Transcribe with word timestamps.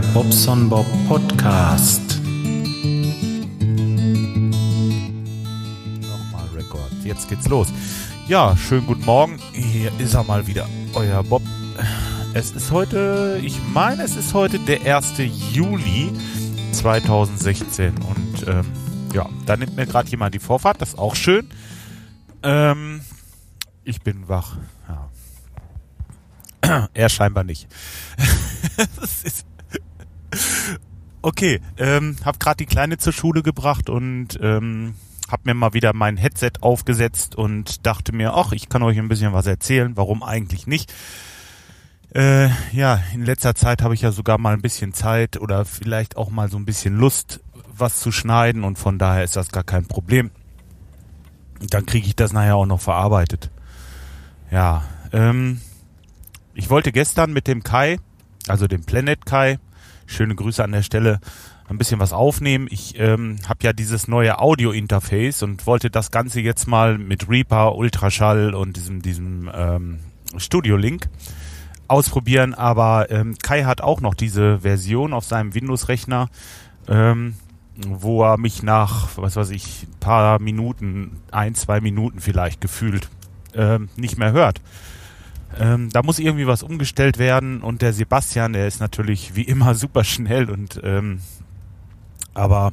Bobson 0.00 0.68
Bob 0.68 0.86
Podcast. 1.08 2.20
Nochmal 6.00 6.46
Rekord. 6.54 6.92
Jetzt 7.02 7.28
geht's 7.28 7.48
los. 7.48 7.68
Ja, 8.28 8.54
schönen 8.56 8.86
guten 8.86 9.04
Morgen. 9.06 9.38
Hier 9.52 9.90
ist 9.98 10.14
er 10.14 10.24
mal 10.24 10.46
wieder. 10.46 10.68
Euer 10.94 11.22
Bob. 11.22 11.42
Es 12.34 12.50
ist 12.50 12.70
heute, 12.72 13.40
ich 13.42 13.58
meine, 13.72 14.02
es 14.02 14.16
ist 14.16 14.34
heute 14.34 14.58
der 14.58 14.96
1. 14.96 15.14
Juli 15.52 16.12
2016. 16.72 17.94
Und 17.96 18.46
ähm, 18.48 18.66
ja, 19.14 19.26
da 19.46 19.56
nimmt 19.56 19.76
mir 19.76 19.86
gerade 19.86 20.10
jemand 20.10 20.34
die 20.34 20.40
Vorfahrt. 20.40 20.82
Das 20.82 20.90
ist 20.90 20.98
auch 20.98 21.14
schön. 21.16 21.48
Ähm, 22.42 23.00
ich 23.84 24.02
bin 24.02 24.28
wach. 24.28 24.58
Ja. 26.62 26.88
er 26.94 27.08
scheinbar 27.08 27.44
nicht. 27.44 27.66
okay, 31.26 31.60
ähm, 31.76 32.16
hab 32.24 32.38
gerade 32.38 32.58
die 32.58 32.66
Kleine 32.66 32.98
zur 32.98 33.12
Schule 33.12 33.42
gebracht 33.42 33.90
und 33.90 34.38
ähm, 34.40 34.94
hab 35.28 35.44
mir 35.44 35.54
mal 35.54 35.74
wieder 35.74 35.92
mein 35.92 36.16
Headset 36.16 36.52
aufgesetzt 36.60 37.34
und 37.34 37.84
dachte 37.84 38.14
mir, 38.14 38.34
ach, 38.34 38.52
ich 38.52 38.68
kann 38.68 38.84
euch 38.84 38.96
ein 38.96 39.08
bisschen 39.08 39.32
was 39.32 39.46
erzählen. 39.46 39.96
Warum 39.96 40.22
eigentlich 40.22 40.68
nicht? 40.68 40.94
Äh, 42.14 42.50
ja, 42.70 43.02
in 43.12 43.24
letzter 43.24 43.56
Zeit 43.56 43.82
habe 43.82 43.94
ich 43.94 44.02
ja 44.02 44.12
sogar 44.12 44.38
mal 44.38 44.54
ein 44.54 44.62
bisschen 44.62 44.94
Zeit 44.94 45.36
oder 45.36 45.64
vielleicht 45.64 46.16
auch 46.16 46.30
mal 46.30 46.48
so 46.48 46.58
ein 46.58 46.64
bisschen 46.64 46.96
Lust, 46.96 47.40
was 47.76 47.98
zu 47.98 48.12
schneiden 48.12 48.62
und 48.62 48.78
von 48.78 48.96
daher 48.96 49.24
ist 49.24 49.34
das 49.34 49.50
gar 49.50 49.64
kein 49.64 49.86
Problem. 49.86 50.30
Dann 51.70 51.86
kriege 51.86 52.06
ich 52.06 52.14
das 52.14 52.32
nachher 52.32 52.54
auch 52.54 52.66
noch 52.66 52.80
verarbeitet. 52.80 53.50
Ja, 54.52 54.84
ähm, 55.12 55.60
ich 56.54 56.70
wollte 56.70 56.92
gestern 56.92 57.32
mit 57.32 57.48
dem 57.48 57.64
Kai, 57.64 57.98
also 58.46 58.68
dem 58.68 58.84
Planet 58.84 59.26
Kai, 59.26 59.58
schöne 60.06 60.34
Grüße 60.34 60.62
an 60.62 60.72
der 60.72 60.82
Stelle, 60.82 61.20
ein 61.68 61.78
bisschen 61.78 62.00
was 62.00 62.12
aufnehmen. 62.12 62.68
Ich 62.70 62.98
ähm, 62.98 63.36
habe 63.48 63.58
ja 63.62 63.72
dieses 63.72 64.08
neue 64.08 64.38
Audio-Interface 64.38 65.42
und 65.42 65.66
wollte 65.66 65.90
das 65.90 66.10
Ganze 66.10 66.40
jetzt 66.40 66.66
mal 66.68 66.98
mit 66.98 67.28
Reaper, 67.28 67.74
Ultraschall 67.74 68.54
und 68.54 68.76
diesem, 68.76 69.02
diesem 69.02 69.50
ähm, 69.52 69.98
Studio-Link 70.36 71.08
ausprobieren. 71.88 72.54
Aber 72.54 73.10
ähm, 73.10 73.36
Kai 73.42 73.64
hat 73.64 73.80
auch 73.80 74.00
noch 74.00 74.14
diese 74.14 74.60
Version 74.60 75.12
auf 75.12 75.24
seinem 75.24 75.54
Windows-Rechner, 75.54 76.28
ähm, 76.88 77.34
wo 77.86 78.22
er 78.24 78.38
mich 78.38 78.62
nach, 78.62 79.16
was 79.16 79.36
weiß 79.36 79.50
ich, 79.50 79.86
paar 80.00 80.38
Minuten, 80.38 81.20
ein, 81.30 81.54
zwei 81.54 81.80
Minuten 81.80 82.20
vielleicht 82.20 82.60
gefühlt 82.60 83.08
ähm, 83.54 83.88
nicht 83.96 84.18
mehr 84.18 84.32
hört. 84.32 84.60
Ähm, 85.58 85.90
da 85.90 86.02
muss 86.02 86.18
irgendwie 86.18 86.46
was 86.46 86.62
umgestellt 86.62 87.18
werden 87.18 87.62
und 87.62 87.82
der 87.82 87.92
Sebastian, 87.92 88.52
der 88.52 88.66
ist 88.66 88.80
natürlich 88.80 89.34
wie 89.34 89.42
immer 89.42 89.74
super 89.76 90.04
schnell 90.04 90.50
und 90.50 90.80
ähm, 90.82 91.20
aber 92.34 92.72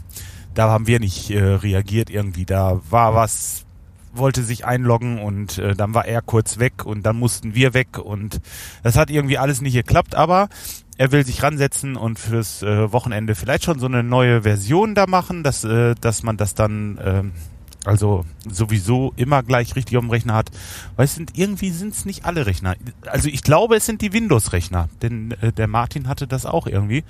da 0.54 0.70
haben 0.70 0.88
wir 0.88 1.00
nicht 1.00 1.32
äh, 1.32 1.42
reagiert 1.42 2.10
irgendwie. 2.10 2.46
Da 2.46 2.82
war 2.90 3.16
was, 3.16 3.66
wollte 4.14 4.44
sich 4.44 4.66
einloggen 4.66 5.20
und 5.20 5.58
äh, 5.58 5.74
dann 5.76 5.94
war 5.94 6.06
er 6.06 6.22
kurz 6.22 6.60
weg 6.60 6.86
und 6.86 7.04
dann 7.06 7.18
mussten 7.18 7.56
wir 7.56 7.74
weg 7.74 7.98
und 7.98 8.42
das 8.84 8.98
hat 8.98 9.10
irgendwie 9.10 9.38
alles 9.38 9.62
nicht 9.62 9.74
geklappt, 9.74 10.16
aber 10.16 10.50
er 10.98 11.12
will 11.12 11.26
sich 11.26 11.42
ransetzen 11.42 11.96
und 11.96 12.20
fürs 12.20 12.62
äh, 12.62 12.92
Wochenende 12.92 13.36
vielleicht 13.36 13.64
schon 13.64 13.80
so 13.80 13.88
eine 13.88 14.04
neue 14.04 14.44
Version 14.44 14.94
da 14.94 15.08
machen, 15.08 15.44
dass, 15.44 15.64
äh, 15.64 15.96
dass 16.00 16.24
man 16.24 16.38
das 16.38 16.54
dann 16.54 16.98
äh, 16.98 17.24
also 17.86 18.26
sowieso 18.50 19.14
immer 19.16 19.44
gleich 19.44 19.76
richtig 19.76 19.98
auf 19.98 20.04
dem 20.04 20.10
Rechner 20.10 20.36
hat. 20.36 20.52
Weil 20.96 21.06
es 21.06 21.16
sind 21.16 21.38
irgendwie 21.38 21.72
sind 21.72 21.94
es 21.94 22.06
nicht 22.06 22.26
alle 22.26 22.46
Rechner. 22.46 22.76
Also 23.06 23.30
ich 23.30 23.44
glaube, 23.44 23.76
es 23.76 23.86
sind 23.86 24.02
die 24.02 24.14
Windows-Rechner, 24.14 24.90
denn 25.02 25.32
äh, 25.42 25.52
der 25.52 25.68
Martin 25.68 26.08
hatte 26.08 26.28
das 26.28 26.46
auch 26.46 26.68
irgendwie. 26.68 27.04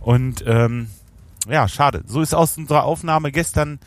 Und 0.00 0.44
ähm, 0.46 0.88
ja, 1.48 1.68
schade. 1.68 2.02
So 2.06 2.20
ist 2.22 2.34
aus 2.34 2.56
unserer 2.56 2.84
Aufnahme 2.84 3.32
gestern 3.32 3.78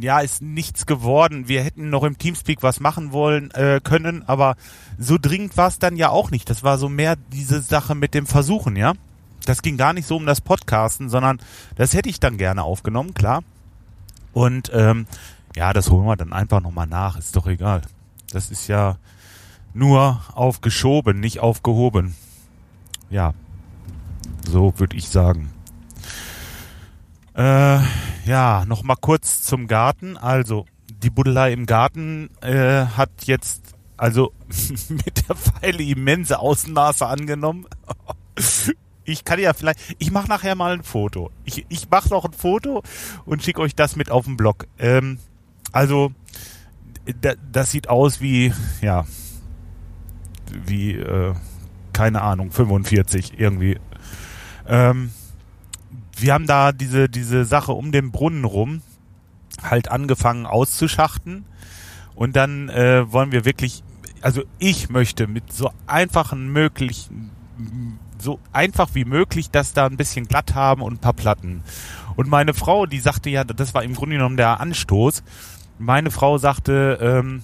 ja, 0.00 0.20
ist 0.20 0.40
nichts 0.40 0.86
geworden. 0.86 1.48
Wir 1.48 1.62
hätten 1.62 1.90
noch 1.90 2.04
im 2.04 2.16
Teamspeak 2.16 2.62
was 2.62 2.80
machen 2.80 3.12
wollen 3.12 3.50
äh, 3.50 3.80
können, 3.82 4.26
aber 4.26 4.56
so 4.98 5.18
dringend 5.20 5.56
war 5.58 5.68
es 5.68 5.78
dann 5.78 5.96
ja 5.96 6.08
auch 6.08 6.30
nicht. 6.30 6.48
Das 6.48 6.62
war 6.62 6.78
so 6.78 6.88
mehr 6.88 7.16
diese 7.32 7.60
Sache 7.60 7.94
mit 7.94 8.14
dem 8.14 8.26
Versuchen, 8.26 8.74
ja. 8.76 8.94
Das 9.44 9.60
ging 9.60 9.76
gar 9.76 9.92
nicht 9.92 10.08
so 10.08 10.16
um 10.16 10.24
das 10.24 10.40
Podcasten, 10.40 11.10
sondern 11.10 11.40
das 11.76 11.92
hätte 11.92 12.08
ich 12.08 12.20
dann 12.20 12.38
gerne 12.38 12.62
aufgenommen, 12.62 13.12
klar. 13.12 13.42
Und 14.32 14.70
ähm, 14.74 15.06
ja, 15.56 15.72
das 15.72 15.90
holen 15.90 16.06
wir 16.06 16.16
dann 16.16 16.32
einfach 16.32 16.60
nochmal 16.60 16.86
nach, 16.86 17.18
ist 17.18 17.36
doch 17.36 17.46
egal. 17.46 17.82
Das 18.30 18.50
ist 18.50 18.68
ja 18.68 18.96
nur 19.74 20.20
aufgeschoben, 20.34 21.20
nicht 21.20 21.40
aufgehoben. 21.40 22.14
Ja, 23.10 23.34
so 24.48 24.72
würde 24.78 24.96
ich 24.96 25.08
sagen. 25.08 25.50
Äh, 27.34 27.78
ja, 28.24 28.64
noch 28.66 28.82
mal 28.82 28.96
kurz 28.96 29.42
zum 29.42 29.68
Garten. 29.68 30.16
Also, 30.16 30.66
die 31.02 31.10
Buddelei 31.10 31.52
im 31.52 31.66
Garten 31.66 32.30
äh, 32.40 32.86
hat 32.86 33.10
jetzt 33.24 33.74
also 33.96 34.32
mit 34.88 35.28
der 35.28 35.36
Pfeile 35.36 35.82
immense 35.82 36.38
Außenmaße 36.38 37.06
angenommen. 37.06 37.66
Ich 39.08 39.24
kann 39.24 39.40
ja 39.40 39.54
vielleicht, 39.54 39.80
ich 39.98 40.10
mache 40.10 40.28
nachher 40.28 40.54
mal 40.54 40.72
ein 40.72 40.82
Foto. 40.82 41.30
Ich, 41.44 41.64
ich 41.68 41.88
mache 41.90 42.10
noch 42.10 42.24
ein 42.24 42.32
Foto 42.32 42.82
und 43.24 43.42
schicke 43.42 43.60
euch 43.60 43.74
das 43.74 43.96
mit 43.96 44.10
auf 44.10 44.26
den 44.26 44.36
Blog. 44.36 44.66
Ähm, 44.78 45.18
also, 45.72 46.12
da, 47.20 47.32
das 47.50 47.70
sieht 47.70 47.88
aus 47.88 48.20
wie, 48.20 48.52
ja, 48.82 49.06
wie, 50.66 50.92
äh, 50.92 51.34
keine 51.92 52.20
Ahnung, 52.20 52.52
45 52.52 53.38
irgendwie. 53.40 53.78
Ähm, 54.66 55.10
wir 56.16 56.34
haben 56.34 56.46
da 56.46 56.72
diese, 56.72 57.08
diese 57.08 57.44
Sache 57.44 57.72
um 57.72 57.92
den 57.92 58.12
Brunnen 58.12 58.44
rum 58.44 58.82
halt 59.62 59.90
angefangen 59.90 60.46
auszuschachten. 60.46 61.44
Und 62.14 62.36
dann 62.36 62.68
äh, 62.68 63.10
wollen 63.10 63.32
wir 63.32 63.44
wirklich, 63.44 63.82
also 64.20 64.42
ich 64.58 64.90
möchte 64.90 65.26
mit 65.26 65.52
so 65.52 65.70
einfachen 65.86 66.48
möglichen, 66.52 67.30
so 68.20 68.38
einfach 68.52 68.90
wie 68.94 69.04
möglich 69.04 69.50
das 69.50 69.72
da 69.72 69.86
ein 69.86 69.96
bisschen 69.96 70.26
glatt 70.26 70.54
haben 70.54 70.82
und 70.82 70.94
ein 70.94 70.98
paar 70.98 71.12
Platten. 71.12 71.62
Und 72.16 72.28
meine 72.28 72.54
Frau, 72.54 72.86
die 72.86 73.00
sagte 73.00 73.30
ja, 73.30 73.44
das 73.44 73.74
war 73.74 73.82
im 73.82 73.94
Grunde 73.94 74.16
genommen 74.16 74.36
der 74.36 74.60
Anstoß. 74.60 75.22
Meine 75.78 76.10
Frau 76.10 76.38
sagte, 76.38 76.98
ähm, 77.00 77.42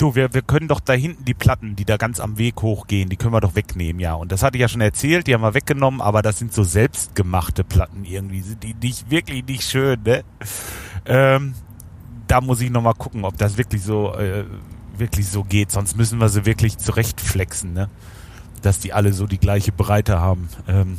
du, 0.00 0.14
wir, 0.14 0.32
wir 0.34 0.42
können 0.42 0.68
doch 0.68 0.80
da 0.80 0.92
hinten 0.92 1.24
die 1.24 1.34
Platten, 1.34 1.76
die 1.76 1.84
da 1.84 1.96
ganz 1.96 2.20
am 2.20 2.38
Weg 2.38 2.62
hochgehen, 2.62 3.08
die 3.08 3.16
können 3.16 3.32
wir 3.32 3.40
doch 3.40 3.54
wegnehmen, 3.54 4.00
ja. 4.00 4.14
Und 4.14 4.32
das 4.32 4.42
hatte 4.42 4.56
ich 4.56 4.62
ja 4.62 4.68
schon 4.68 4.80
erzählt, 4.80 5.26
die 5.26 5.34
haben 5.34 5.42
wir 5.42 5.54
weggenommen, 5.54 6.00
aber 6.00 6.22
das 6.22 6.38
sind 6.38 6.52
so 6.52 6.64
selbstgemachte 6.64 7.64
Platten 7.64 8.04
irgendwie, 8.04 8.40
sind 8.40 8.62
die 8.62 8.74
nicht, 8.74 9.10
wirklich 9.10 9.44
nicht 9.44 9.62
schön, 9.62 10.02
ne? 10.02 10.24
Ähm, 11.06 11.54
da 12.26 12.40
muss 12.40 12.60
ich 12.60 12.70
nochmal 12.70 12.94
gucken, 12.94 13.24
ob 13.24 13.36
das 13.38 13.58
wirklich 13.58 13.82
so, 13.82 14.14
äh, 14.14 14.44
wirklich 14.96 15.28
so 15.28 15.44
geht, 15.44 15.70
sonst 15.70 15.96
müssen 15.96 16.18
wir 16.18 16.28
sie 16.28 16.46
wirklich 16.46 16.78
zurechtflexen, 16.78 17.72
ne? 17.72 17.88
Dass 18.62 18.78
die 18.78 18.92
alle 18.92 19.12
so 19.12 19.26
die 19.26 19.38
gleiche 19.38 19.72
Breite 19.72 20.20
haben. 20.20 20.48
Ähm, 20.68 20.98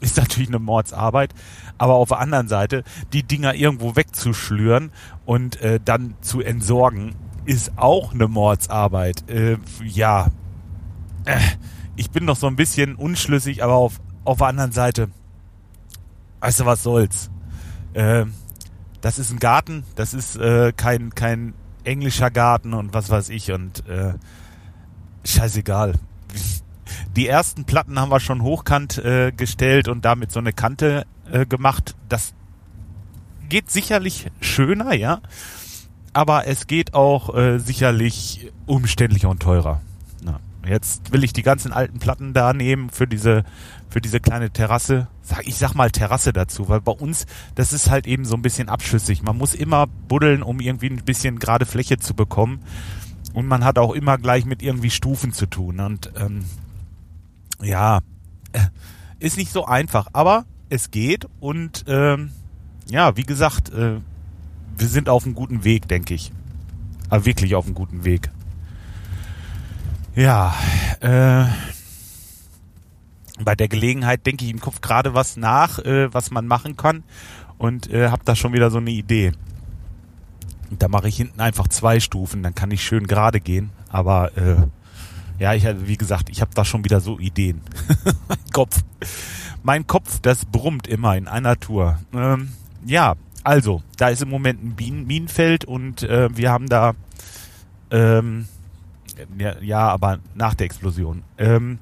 ist 0.00 0.16
natürlich 0.16 0.48
eine 0.48 0.60
Mordsarbeit, 0.60 1.34
aber 1.76 1.94
auf 1.94 2.08
der 2.08 2.20
anderen 2.20 2.48
Seite, 2.48 2.84
die 3.12 3.24
Dinger 3.24 3.54
irgendwo 3.54 3.96
wegzuschlüren 3.96 4.92
und 5.26 5.60
äh, 5.60 5.80
dann 5.84 6.14
zu 6.20 6.40
entsorgen, 6.40 7.16
ist 7.46 7.72
auch 7.76 8.14
eine 8.14 8.28
Mordsarbeit. 8.28 9.28
Äh, 9.28 9.56
ja, 9.82 10.28
äh, 11.24 11.40
ich 11.96 12.10
bin 12.10 12.24
noch 12.24 12.36
so 12.36 12.46
ein 12.46 12.56
bisschen 12.56 12.94
unschlüssig, 12.94 13.64
aber 13.64 13.74
auf, 13.74 14.00
auf 14.24 14.38
der 14.38 14.46
anderen 14.48 14.72
Seite, 14.72 15.08
weißt 16.40 16.60
du, 16.60 16.66
was 16.66 16.82
soll's? 16.82 17.30
Äh, 17.94 18.26
das 19.00 19.18
ist 19.18 19.32
ein 19.32 19.38
Garten, 19.38 19.84
das 19.96 20.14
ist 20.14 20.36
äh, 20.36 20.72
kein, 20.76 21.14
kein 21.14 21.54
englischer 21.84 22.30
Garten 22.30 22.74
und 22.74 22.94
was 22.94 23.10
weiß 23.10 23.30
ich 23.30 23.50
und 23.50 23.86
äh, 23.88 24.14
scheißegal. 25.24 25.94
Die 27.16 27.26
ersten 27.26 27.64
Platten 27.64 27.98
haben 27.98 28.10
wir 28.10 28.20
schon 28.20 28.42
hochkant 28.42 28.98
äh, 28.98 29.32
gestellt 29.32 29.88
und 29.88 30.04
damit 30.04 30.30
so 30.30 30.38
eine 30.38 30.52
Kante 30.52 31.06
äh, 31.30 31.46
gemacht. 31.46 31.96
Das 32.08 32.34
geht 33.48 33.70
sicherlich 33.70 34.26
schöner, 34.40 34.94
ja 34.94 35.20
aber 36.18 36.48
es 36.48 36.66
geht 36.66 36.94
auch 36.94 37.32
äh, 37.36 37.60
sicherlich 37.60 38.50
umständlicher 38.66 39.28
und 39.28 39.40
teurer. 39.40 39.80
Na, 40.20 40.40
jetzt 40.66 41.12
will 41.12 41.22
ich 41.22 41.32
die 41.32 41.44
ganzen 41.44 41.72
alten 41.72 42.00
Platten 42.00 42.34
da 42.34 42.52
nehmen 42.52 42.90
für 42.90 43.06
diese 43.06 43.44
für 43.88 44.00
diese 44.00 44.18
kleine 44.18 44.50
Terrasse. 44.50 45.06
Sag, 45.22 45.46
ich 45.46 45.56
sag 45.56 45.74
mal 45.74 45.92
Terrasse 45.92 46.32
dazu, 46.32 46.68
weil 46.68 46.80
bei 46.80 46.90
uns, 46.90 47.26
das 47.54 47.72
ist 47.72 47.88
halt 47.88 48.08
eben 48.08 48.24
so 48.24 48.34
ein 48.34 48.42
bisschen 48.42 48.68
abschüssig. 48.68 49.22
Man 49.22 49.38
muss 49.38 49.54
immer 49.54 49.86
buddeln, 49.86 50.42
um 50.42 50.58
irgendwie 50.58 50.90
ein 50.90 51.04
bisschen 51.04 51.38
gerade 51.38 51.66
Fläche 51.66 51.98
zu 51.98 52.14
bekommen. 52.14 52.60
Und 53.32 53.46
man 53.46 53.64
hat 53.64 53.78
auch 53.78 53.94
immer 53.94 54.18
gleich 54.18 54.44
mit 54.44 54.60
irgendwie 54.60 54.90
Stufen 54.90 55.32
zu 55.32 55.46
tun. 55.46 55.78
Und 55.78 56.10
ähm, 56.16 56.44
ja, 57.62 58.00
äh, 58.52 58.60
ist 59.18 59.36
nicht 59.36 59.52
so 59.52 59.64
einfach, 59.64 60.08
aber 60.12 60.44
es 60.68 60.90
geht. 60.90 61.26
Und 61.40 61.84
ähm, 61.88 62.30
ja, 62.88 63.16
wie 63.16 63.24
gesagt, 63.24 63.72
äh, 63.72 64.00
wir 64.76 64.88
sind 64.88 65.08
auf 65.08 65.24
einem 65.24 65.34
guten 65.34 65.64
Weg, 65.64 65.88
denke 65.88 66.14
ich. 66.14 66.32
Aber 67.10 67.24
wirklich 67.24 67.54
auf 67.54 67.66
einem 67.66 67.74
guten 67.74 68.04
Weg. 68.04 68.30
Ja, 70.14 70.54
äh, 71.00 71.44
bei 73.42 73.54
der 73.54 73.68
Gelegenheit 73.68 74.26
denke 74.26 74.44
ich 74.44 74.50
im 74.50 74.60
Kopf 74.60 74.80
gerade 74.80 75.14
was 75.14 75.36
nach, 75.36 75.78
äh, 75.78 76.12
was 76.12 76.30
man 76.30 76.46
machen 76.46 76.76
kann 76.76 77.04
und 77.56 77.90
äh, 77.92 78.08
habe 78.08 78.22
da 78.24 78.34
schon 78.34 78.52
wieder 78.52 78.70
so 78.70 78.78
eine 78.78 78.90
Idee. 78.90 79.32
Und 80.70 80.82
da 80.82 80.88
mache 80.88 81.08
ich 81.08 81.16
hinten 81.16 81.40
einfach 81.40 81.68
zwei 81.68 82.00
Stufen, 82.00 82.42
dann 82.42 82.54
kann 82.54 82.70
ich 82.70 82.82
schön 82.82 83.06
gerade 83.06 83.40
gehen. 83.40 83.70
Aber 83.90 84.36
äh, 84.36 84.56
ja, 85.38 85.54
ich 85.54 85.64
wie 85.86 85.96
gesagt, 85.96 86.28
ich 86.30 86.40
habe 86.40 86.50
da 86.54 86.64
schon 86.64 86.84
wieder 86.84 87.00
so 87.00 87.18
Ideen. 87.18 87.60
mein 88.28 88.38
Kopf, 88.52 88.82
mein 89.62 89.86
Kopf, 89.86 90.20
das 90.20 90.44
brummt 90.44 90.86
immer 90.86 91.16
in 91.16 91.28
einer 91.28 91.58
Tour. 91.58 91.98
Ähm, 92.12 92.52
ja, 92.84 93.14
also 93.44 93.82
da 93.96 94.08
ist 94.08 94.22
im 94.22 94.30
Moment 94.30 94.62
ein 94.62 94.76
Bienen 94.76 95.06
Minenfeld 95.06 95.64
und 95.64 96.02
äh, 96.02 96.28
wir 96.36 96.50
haben 96.50 96.68
da 96.68 96.94
ähm, 97.90 98.46
ja, 99.38 99.58
ja, 99.60 99.88
aber 99.88 100.20
nach 100.34 100.54
der 100.54 100.66
Explosion. 100.66 101.22
Ähm, 101.38 101.78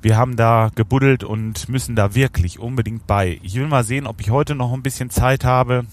wir 0.00 0.16
haben 0.16 0.36
da 0.36 0.70
gebuddelt 0.74 1.22
und 1.22 1.68
müssen 1.68 1.94
da 1.94 2.14
wirklich 2.14 2.58
unbedingt 2.58 3.06
bei. 3.06 3.38
Ich 3.42 3.54
will 3.54 3.68
mal 3.68 3.84
sehen, 3.84 4.06
ob 4.06 4.20
ich 4.20 4.30
heute 4.30 4.54
noch 4.54 4.72
ein 4.72 4.82
bisschen 4.82 5.10
Zeit 5.10 5.44
habe. 5.44 5.86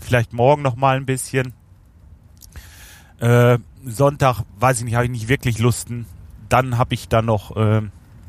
Vielleicht 0.00 0.32
morgen 0.32 0.62
noch 0.62 0.76
mal 0.76 0.96
ein 0.96 1.06
bisschen. 1.06 1.52
Äh, 3.18 3.58
Sonntag, 3.84 4.42
weiß 4.58 4.78
ich 4.78 4.84
nicht, 4.84 4.94
habe 4.94 5.04
ich 5.04 5.10
nicht 5.10 5.28
wirklich 5.28 5.58
Lusten. 5.58 6.06
Dann 6.52 6.76
habe 6.76 6.92
ich 6.92 7.08
da 7.08 7.22
noch 7.22 7.56
äh, 7.56 7.80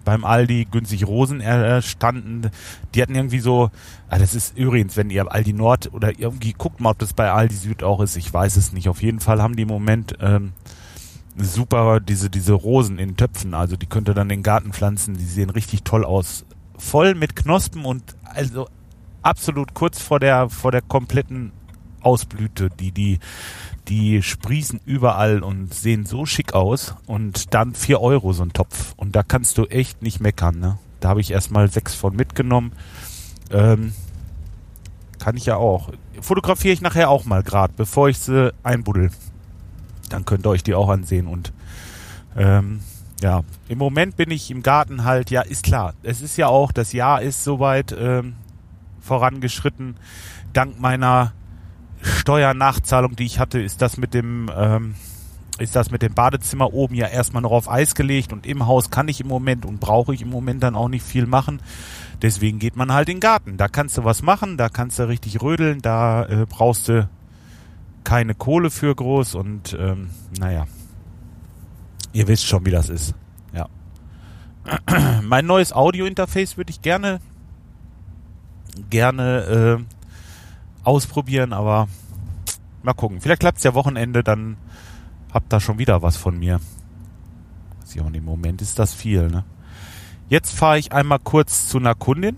beim 0.05 0.23
Aldi 0.23 0.67
günstig 0.71 1.05
Rosen 1.05 1.41
erstanden. 1.41 2.49
Die 2.93 3.01
hatten 3.01 3.15
irgendwie 3.15 3.39
so, 3.39 3.69
ah, 4.09 4.17
das 4.17 4.33
ist 4.33 4.57
übrigens, 4.57 4.95
wenn 4.95 5.09
ihr 5.09 5.29
Aldi 5.29 5.53
Nord 5.53 5.93
oder 5.93 6.17
irgendwie 6.17 6.53
guckt 6.53 6.79
mal, 6.79 6.91
ob 6.91 6.99
das 6.99 7.13
bei 7.13 7.31
Aldi 7.31 7.55
Süd 7.55 7.83
auch 7.83 7.99
ist. 8.01 8.15
Ich 8.15 8.33
weiß 8.33 8.55
es 8.55 8.73
nicht. 8.73 8.87
Auf 8.87 9.01
jeden 9.01 9.19
Fall 9.19 9.41
haben 9.41 9.55
die 9.55 9.63
im 9.63 9.69
Moment 9.69 10.15
ähm, 10.21 10.53
super 11.37 11.99
diese, 11.99 12.29
diese 12.29 12.53
Rosen 12.53 12.99
in 12.99 13.17
Töpfen. 13.17 13.53
Also 13.53 13.75
die 13.75 13.87
könnt 13.87 14.09
ihr 14.09 14.13
dann 14.13 14.29
in 14.29 14.39
den 14.39 14.43
Garten 14.43 14.73
pflanzen. 14.73 15.17
Die 15.17 15.25
sehen 15.25 15.49
richtig 15.49 15.83
toll 15.83 16.05
aus. 16.05 16.45
Voll 16.77 17.15
mit 17.15 17.35
Knospen 17.35 17.85
und 17.85 18.03
also 18.23 18.67
absolut 19.21 19.73
kurz 19.73 20.01
vor 20.01 20.19
der, 20.19 20.49
vor 20.49 20.71
der 20.71 20.81
kompletten 20.81 21.51
Ausblüte. 22.01 22.69
Die, 22.69 22.91
die, 22.91 23.19
die 23.87 24.21
sprießen 24.21 24.81
überall 24.85 25.43
und 25.43 25.73
sehen 25.73 26.05
so 26.05 26.25
schick 26.25 26.53
aus. 26.53 26.95
Und 27.05 27.53
dann 27.53 27.73
vier 27.73 28.01
Euro 28.01 28.33
so 28.33 28.43
ein 28.43 28.53
Topf. 28.53 28.93
Und 28.97 29.15
da 29.15 29.23
kannst 29.23 29.57
du 29.57 29.65
echt 29.65 30.01
nicht 30.01 30.19
meckern, 30.19 30.59
ne? 30.59 30.77
Da 30.99 31.09
habe 31.09 31.21
ich 31.21 31.31
erstmal 31.31 31.69
sechs 31.69 31.95
von 31.95 32.15
mitgenommen. 32.15 32.71
Ähm, 33.51 33.93
kann 35.19 35.35
ich 35.35 35.45
ja 35.45 35.57
auch. 35.57 35.89
Fotografiere 36.21 36.73
ich 36.73 36.81
nachher 36.81 37.09
auch 37.09 37.25
mal 37.25 37.43
gerade, 37.43 37.73
bevor 37.75 38.07
ich 38.07 38.19
sie 38.19 38.53
einbuddel 38.63 39.11
dann 40.13 40.25
könnt 40.25 40.45
ihr 40.45 40.51
euch 40.51 40.63
die 40.63 40.75
auch 40.75 40.89
ansehen. 40.89 41.27
Und 41.27 41.51
ähm, 42.37 42.81
ja, 43.21 43.41
im 43.67 43.77
Moment 43.77 44.15
bin 44.15 44.31
ich 44.31 44.51
im 44.51 44.63
Garten 44.63 45.03
halt, 45.03 45.31
ja, 45.31 45.41
ist 45.41 45.63
klar. 45.63 45.93
Es 46.03 46.21
ist 46.21 46.37
ja 46.37 46.47
auch, 46.47 46.71
das 46.71 46.93
Jahr 46.93 47.21
ist 47.21 47.43
soweit 47.43 47.95
ähm, 47.97 48.35
vorangeschritten. 49.01 49.95
Dank 50.53 50.79
meiner 50.79 51.33
Steuernachzahlung, 52.03 53.15
die 53.15 53.25
ich 53.25 53.39
hatte, 53.39 53.59
ist 53.59 53.81
das 53.81 53.97
mit 53.97 54.13
dem 54.13 54.51
ähm, 54.55 54.95
ist 55.59 55.75
das 55.75 55.91
mit 55.91 56.01
dem 56.01 56.13
Badezimmer 56.13 56.73
oben 56.73 56.95
ja 56.95 57.07
erstmal 57.07 57.43
noch 57.43 57.51
auf 57.51 57.69
Eis 57.69 57.93
gelegt 57.93 58.33
und 58.33 58.45
im 58.45 58.65
Haus 58.65 58.89
kann 58.89 59.07
ich 59.07 59.21
im 59.21 59.27
Moment 59.27 59.65
und 59.65 59.79
brauche 59.79 60.13
ich 60.13 60.21
im 60.21 60.29
Moment 60.29 60.63
dann 60.63 60.75
auch 60.75 60.89
nicht 60.89 61.05
viel 61.05 61.27
machen. 61.27 61.61
Deswegen 62.21 62.57
geht 62.57 62.75
man 62.75 62.91
halt 62.91 63.09
in 63.09 63.17
den 63.17 63.19
Garten. 63.19 63.57
Da 63.57 63.67
kannst 63.67 63.97
du 63.97 64.03
was 64.03 64.23
machen, 64.23 64.57
da 64.57 64.69
kannst 64.69 64.97
du 64.97 65.07
richtig 65.07 65.41
rödeln, 65.41 65.81
da 65.81 66.25
äh, 66.25 66.45
brauchst 66.47 66.89
du 66.89 67.07
keine 68.03 68.33
Kohle 68.33 68.71
für 68.71 68.93
groß 68.93 69.35
und 69.35 69.77
ähm, 69.79 70.09
naja, 70.39 70.65
ihr 72.13 72.27
wisst 72.27 72.47
schon, 72.47 72.65
wie 72.65 72.71
das 72.71 72.89
ist. 72.89 73.13
Ja. 73.53 73.69
mein 75.21 75.45
neues 75.45 75.71
Audio-Interface 75.71 76.57
würde 76.57 76.71
ich 76.71 76.81
gerne 76.81 77.19
gerne 78.89 79.79
äh, 79.79 79.83
ausprobieren, 80.83 81.53
aber 81.53 81.87
mal 82.81 82.93
gucken. 82.93 83.21
Vielleicht 83.21 83.39
klappt 83.39 83.57
es 83.57 83.63
ja 83.63 83.73
Wochenende, 83.73 84.23
dann 84.23 84.57
habt 85.33 85.53
ihr 85.53 85.59
schon 85.59 85.79
wieder 85.79 86.01
was 86.01 86.17
von 86.17 86.37
mir. 86.37 86.59
Ja, 87.93 88.03
und 88.03 88.15
im 88.15 88.25
Moment 88.25 88.61
ist 88.61 88.79
das 88.79 88.93
viel, 88.93 89.27
ne? 89.29 89.43
Jetzt 90.29 90.55
fahre 90.55 90.79
ich 90.79 90.91
einmal 90.91 91.19
kurz 91.19 91.67
zu 91.67 91.77
einer 91.77 91.93
Kundin 91.93 92.37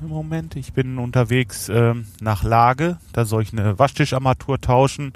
im 0.00 0.08
Moment. 0.08 0.54
Ich 0.54 0.72
bin 0.72 0.98
unterwegs 0.98 1.68
ähm, 1.68 2.06
nach 2.20 2.44
Lage. 2.44 2.98
Da 3.12 3.24
soll 3.24 3.42
ich 3.42 3.52
eine 3.52 3.78
Waschtischarmatur 3.78 4.60
tauschen. 4.60 5.12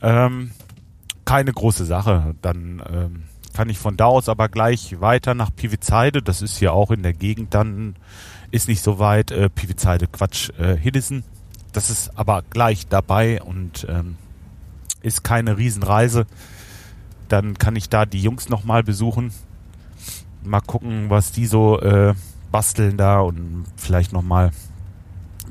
Ähm, 0.00 0.52
keine 1.24 1.52
große 1.52 1.84
Sache. 1.84 2.34
Dann 2.40 2.82
ähm, 2.90 3.22
kann 3.52 3.68
ich 3.68 3.78
von 3.78 3.96
da 3.96 4.06
aus 4.06 4.28
aber 4.28 4.48
gleich 4.48 5.00
weiter 5.00 5.34
nach 5.34 5.54
Pivizeide. 5.54 6.22
Das 6.22 6.42
ist 6.42 6.60
ja 6.60 6.70
auch 6.70 6.90
in 6.90 7.02
der 7.02 7.12
Gegend 7.12 7.54
dann, 7.54 7.96
ist 8.50 8.68
nicht 8.68 8.82
so 8.82 8.98
weit. 8.98 9.30
Äh, 9.30 9.50
Pivizeide, 9.50 10.06
Quatsch, 10.06 10.50
äh, 10.58 10.76
Hiddissen. 10.76 11.24
Das 11.72 11.90
ist 11.90 12.16
aber 12.18 12.42
gleich 12.48 12.86
dabei 12.86 13.42
und 13.42 13.86
ähm, 13.88 14.16
ist 15.00 15.24
keine 15.24 15.56
Riesenreise. 15.56 16.26
Dann 17.28 17.58
kann 17.58 17.76
ich 17.76 17.88
da 17.88 18.04
die 18.04 18.20
Jungs 18.20 18.48
nochmal 18.48 18.82
besuchen. 18.82 19.32
Mal 20.44 20.60
gucken, 20.60 21.08
was 21.08 21.32
die 21.32 21.46
so 21.46 21.80
äh, 21.80 22.14
basteln 22.50 22.96
da 22.96 23.20
und 23.20 23.64
vielleicht 23.76 24.12
nochmal 24.12 24.50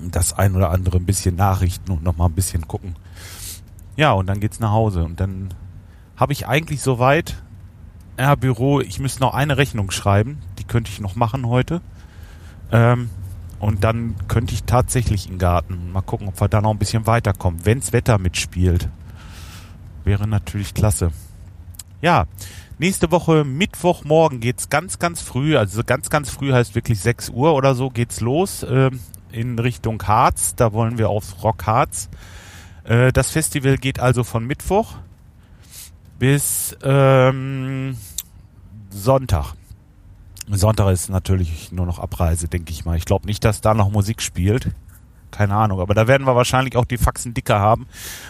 das 0.09 0.33
ein 0.33 0.55
oder 0.55 0.71
andere 0.71 0.97
ein 0.97 1.05
bisschen 1.05 1.35
nachrichten 1.35 1.91
und 1.91 2.03
nochmal 2.03 2.29
ein 2.29 2.35
bisschen 2.35 2.67
gucken. 2.67 2.95
Ja, 3.95 4.13
und 4.13 4.27
dann 4.27 4.39
geht's 4.39 4.59
nach 4.59 4.71
Hause 4.71 5.03
und 5.03 5.19
dann 5.19 5.53
habe 6.15 6.33
ich 6.33 6.47
eigentlich 6.47 6.81
soweit, 6.81 7.41
ja, 8.17 8.35
Büro, 8.35 8.79
ich 8.79 8.99
müsste 8.99 9.21
noch 9.21 9.33
eine 9.33 9.57
Rechnung 9.57 9.91
schreiben, 9.91 10.39
die 10.59 10.63
könnte 10.63 10.91
ich 10.91 10.99
noch 10.99 11.15
machen 11.15 11.47
heute. 11.47 11.81
Ähm, 12.71 13.09
und 13.61 13.83
dann 13.83 14.15
könnte 14.27 14.53
ich 14.53 14.63
tatsächlich 14.63 15.27
in 15.27 15.33
den 15.33 15.39
Garten 15.39 15.91
mal 15.91 16.01
gucken, 16.01 16.27
ob 16.27 16.41
wir 16.41 16.49
da 16.49 16.59
noch 16.61 16.71
ein 16.71 16.79
bisschen 16.79 17.07
weiterkommen. 17.07 17.65
Wenns 17.65 17.93
Wetter 17.93 18.17
mitspielt, 18.17 18.89
wäre 20.03 20.27
natürlich 20.27 20.73
klasse. 20.73 21.11
Ja, 22.01 22.25
Nächste 22.79 23.11
Woche 23.11 23.43
Mittwochmorgen 23.43 24.39
geht's 24.39 24.69
ganz, 24.69 24.97
ganz 24.97 25.21
früh, 25.21 25.55
also 25.55 25.83
ganz, 25.83 26.09
ganz 26.09 26.31
früh 26.31 26.51
heißt 26.51 26.73
wirklich 26.73 26.99
6 26.99 27.29
Uhr 27.29 27.53
oder 27.53 27.75
so 27.75 27.91
geht's 27.91 28.21
los 28.21 28.63
äh, 28.63 28.89
in 29.31 29.59
Richtung 29.59 30.01
Harz. 30.01 30.55
Da 30.55 30.73
wollen 30.73 30.97
wir 30.97 31.09
aufs 31.09 31.43
Rock 31.43 31.67
Harz. 31.67 32.09
Äh, 32.83 33.11
das 33.11 33.29
Festival 33.29 33.77
geht 33.77 33.99
also 33.99 34.23
von 34.23 34.47
Mittwoch 34.47 34.95
bis 36.17 36.75
ähm, 36.81 37.97
Sonntag. 38.89 39.53
Sonntag 40.57 40.91
ist 40.91 41.09
natürlich 41.09 41.71
nur 41.71 41.85
noch 41.85 41.99
Abreise, 41.99 42.47
denke 42.47 42.71
ich 42.71 42.85
mal. 42.85 42.97
Ich 42.97 43.05
glaube 43.05 43.25
nicht, 43.25 43.43
dass 43.43 43.61
da 43.61 43.73
noch 43.73 43.91
Musik 43.91 44.21
spielt. 44.21 44.71
Keine 45.31 45.55
Ahnung, 45.55 45.79
aber 45.79 45.93
da 45.93 46.07
werden 46.07 46.27
wir 46.27 46.35
wahrscheinlich 46.35 46.75
auch 46.75 46.83
die 46.83 46.97
Faxen 46.97 47.33
dicker 47.33 47.59
haben 47.59 47.87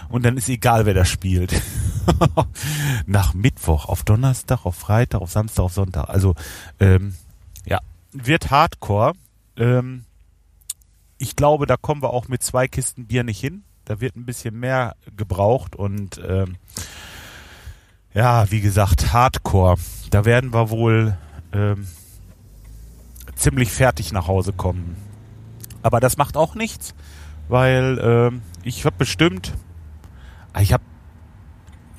und 0.10 0.24
dann 0.24 0.38
ist 0.38 0.50
egal, 0.50 0.86
wer 0.86 0.94
da 0.94 1.04
spielt. 1.04 1.60
Nach 3.08 3.34
Mittwoch, 3.34 3.86
auf 3.86 4.04
Donnerstag, 4.04 4.66
auf 4.66 4.76
Freitag, 4.76 5.22
auf 5.22 5.32
Samstag, 5.32 5.64
auf 5.64 5.74
Sonntag. 5.74 6.10
Also 6.10 6.36
ähm, 6.80 7.16
ja, 7.66 7.80
wird 8.12 8.52
Hardcore. 8.52 9.14
Ähm, 9.58 10.06
ich 11.18 11.36
glaube, 11.36 11.66
da 11.66 11.76
kommen 11.76 12.04
wir 12.04 12.12
auch 12.12 12.28
mit 12.28 12.44
zwei 12.44 12.68
Kisten 12.68 13.08
Bier 13.08 13.24
nicht 13.24 13.40
hin. 13.40 13.64
Da 13.86 14.00
wird 14.00 14.16
ein 14.16 14.26
bisschen 14.26 14.60
mehr 14.60 14.96
gebraucht 15.18 15.76
und 15.76 16.22
ähm, 16.28 16.58
ja, 18.14 18.50
wie 18.52 18.62
gesagt, 18.62 19.12
Hardcore. 19.12 19.78
Da 20.12 20.26
werden 20.26 20.54
wir 20.54 20.70
wohl 20.70 21.18
ähm, 21.54 21.88
ziemlich 23.42 23.72
fertig 23.72 24.12
nach 24.12 24.28
Hause 24.28 24.54
kommen. 24.54 24.96
Aber 25.84 26.00
das 26.00 26.18
macht 26.18 26.38
auch 26.38 26.56
nichts, 26.56 26.94
weil 27.48 27.98
äh, 28.00 28.68
ich 28.68 28.86
habe 28.86 28.96
bestimmt, 28.98 29.54
ah, 30.54 30.62
ich 30.62 30.74
habe 30.74 30.84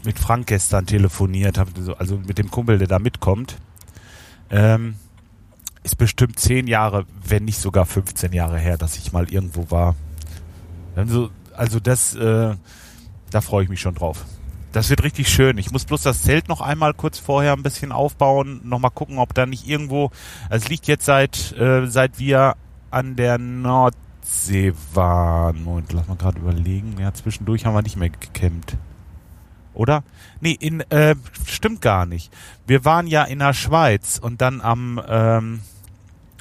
mit 0.04 0.18
Frank 0.18 0.46
gestern 0.46 0.86
telefoniert, 0.86 1.58
also 1.98 2.18
mit 2.18 2.38
dem 2.38 2.50
Kumpel, 2.50 2.78
der 2.78 2.88
da 2.88 2.98
mitkommt. 2.98 3.56
Ähm, 4.50 4.96
ist 5.82 5.98
bestimmt 5.98 6.38
zehn 6.38 6.68
Jahre, 6.68 7.06
wenn 7.24 7.44
nicht 7.44 7.58
sogar 7.58 7.86
15 7.86 8.32
Jahre 8.32 8.58
her, 8.58 8.78
dass 8.78 8.96
ich 8.96 9.12
mal 9.12 9.30
irgendwo 9.30 9.70
war. 9.70 9.96
Also, 10.94 11.30
also 11.54 11.80
das, 11.80 12.14
äh, 12.14 12.54
da 13.30 13.40
freue 13.40 13.64
ich 13.64 13.68
mich 13.68 13.80
schon 13.80 13.94
drauf. 13.94 14.24
Das 14.72 14.88
wird 14.88 15.04
richtig 15.04 15.28
schön. 15.28 15.58
Ich 15.58 15.70
muss 15.70 15.84
bloß 15.84 16.02
das 16.02 16.22
Zelt 16.22 16.48
noch 16.48 16.62
einmal 16.62 16.94
kurz 16.94 17.18
vorher 17.18 17.52
ein 17.52 17.62
bisschen 17.62 17.92
aufbauen, 17.92 18.62
nochmal 18.64 18.90
gucken, 18.90 19.18
ob 19.18 19.34
da 19.34 19.44
nicht 19.44 19.68
irgendwo, 19.68 20.10
es 20.48 20.68
liegt 20.68 20.86
jetzt 20.86 21.04
seit, 21.04 21.52
äh, 21.58 21.86
seit 21.86 22.18
wir 22.18 22.56
an 22.90 23.14
der 23.14 23.36
Nordsee 23.36 24.72
waren. 24.94 25.66
Und 25.66 25.92
lass 25.92 26.08
mal 26.08 26.16
gerade 26.16 26.38
überlegen. 26.38 26.96
Ja, 26.98 27.12
zwischendurch 27.12 27.66
haben 27.66 27.74
wir 27.74 27.82
nicht 27.82 27.98
mehr 27.98 28.08
gecampt. 28.08 28.78
Oder? 29.74 30.04
Nee, 30.40 30.56
in, 30.58 30.80
äh, 30.90 31.16
stimmt 31.46 31.82
gar 31.82 32.06
nicht. 32.06 32.32
Wir 32.66 32.84
waren 32.86 33.06
ja 33.06 33.24
in 33.24 33.40
der 33.40 33.52
Schweiz 33.52 34.18
und 34.18 34.40
dann 34.40 34.62
am, 34.62 35.00
ähm, 35.06 35.60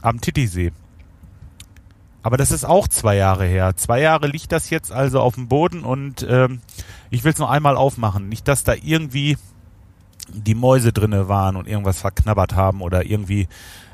am 0.01 0.21
Titisee. 0.21 0.71
Aber 2.23 2.37
das 2.37 2.51
ist 2.51 2.65
auch 2.65 2.87
zwei 2.87 3.15
Jahre 3.15 3.45
her. 3.45 3.75
Zwei 3.75 4.01
Jahre 4.01 4.27
liegt 4.27 4.51
das 4.51 4.69
jetzt 4.69 4.91
also 4.91 5.19
auf 5.19 5.35
dem 5.35 5.47
Boden 5.47 5.83
und 5.83 6.25
ähm, 6.29 6.61
ich 7.09 7.23
will 7.23 7.31
es 7.31 7.39
noch 7.39 7.49
einmal 7.49 7.75
aufmachen. 7.75 8.29
Nicht, 8.29 8.47
dass 8.47 8.63
da 8.63 8.73
irgendwie 8.73 9.37
die 10.33 10.55
Mäuse 10.55 10.93
drinne 10.93 11.27
waren 11.27 11.55
und 11.55 11.67
irgendwas 11.67 11.99
verknabbert 11.99 12.55
haben 12.55 12.81
oder 12.81 13.05
irgendwie 13.05 13.47